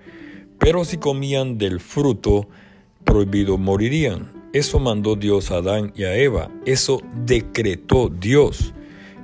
Pero 0.59 0.83
si 0.83 0.97
comían 0.97 1.57
del 1.57 1.79
fruto 1.79 2.49
prohibido 3.05 3.57
morirían. 3.57 4.29
Eso 4.51 4.77
mandó 4.77 5.15
Dios 5.15 5.51
a 5.51 5.59
Adán 5.59 5.93
y 5.95 6.03
a 6.03 6.17
Eva. 6.17 6.51
Eso 6.65 7.01
decretó 7.25 8.09
Dios. 8.09 8.73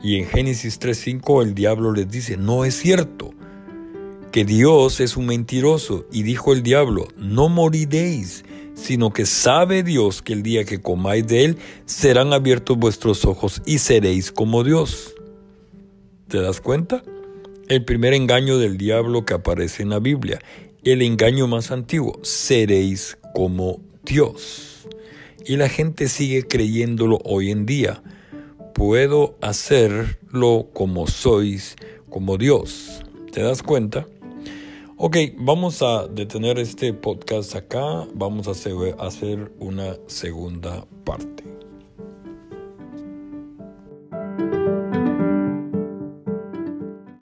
Y 0.02 0.18
en 0.18 0.28
Génesis 0.28 0.80
3.5 0.80 1.42
el 1.42 1.56
diablo 1.56 1.92
les 1.92 2.10
dice, 2.10 2.38
no 2.38 2.66
es 2.66 2.76
cierto, 2.76 3.32
que 4.32 4.46
Dios 4.46 5.00
es 5.00 5.18
un 5.18 5.26
mentiroso. 5.26 6.06
Y 6.12 6.24
dijo 6.24 6.54
el 6.54 6.64
diablo, 6.64 7.08
no 7.18 7.50
moriréis, 7.50 8.46
sino 8.76 9.12
que 9.12 9.26
sabe 9.26 9.84
Dios 9.84 10.22
que 10.22 10.34
el 10.34 10.44
día 10.44 10.66
que 10.66 10.82
comáis 10.82 11.26
de 11.26 11.46
él 11.46 11.58
serán 11.86 12.34
abiertos 12.34 12.78
vuestros 12.78 13.26
ojos 13.26 13.62
y 13.66 13.80
seréis 13.80 14.32
como 14.32 14.64
Dios. 14.64 15.16
¿Te 16.28 16.40
das 16.40 16.62
cuenta? 16.62 17.04
El 17.68 17.84
primer 17.84 18.14
engaño 18.14 18.60
del 18.60 18.78
diablo 18.78 19.26
que 19.26 19.34
aparece 19.34 19.84
en 19.84 19.90
la 19.90 20.00
Biblia, 20.00 20.40
el 20.84 21.02
engaño 21.02 21.48
más 21.48 21.72
antiguo, 21.72 22.20
seréis 22.22 23.18
como 23.34 23.82
Dios. 24.04 24.88
Y 25.46 25.56
la 25.56 25.70
gente 25.70 26.08
sigue 26.08 26.48
creyéndolo 26.48 27.20
hoy 27.24 27.52
en 27.52 27.66
día 27.66 28.04
puedo 28.78 29.36
hacerlo 29.42 30.70
como 30.72 31.08
sois, 31.08 31.76
como 32.12 32.38
Dios. 32.38 33.02
¿Te 33.32 33.42
das 33.42 33.64
cuenta? 33.64 34.06
Ok, 34.98 35.18
vamos 35.40 35.82
a 35.82 36.08
detener 36.08 36.60
este 36.60 36.94
podcast 36.94 37.56
acá. 37.56 38.08
Vamos 38.14 38.48
a 38.48 38.52
hacer 38.52 39.52
una 39.60 39.96
segunda 40.06 40.86
parte. 41.04 41.44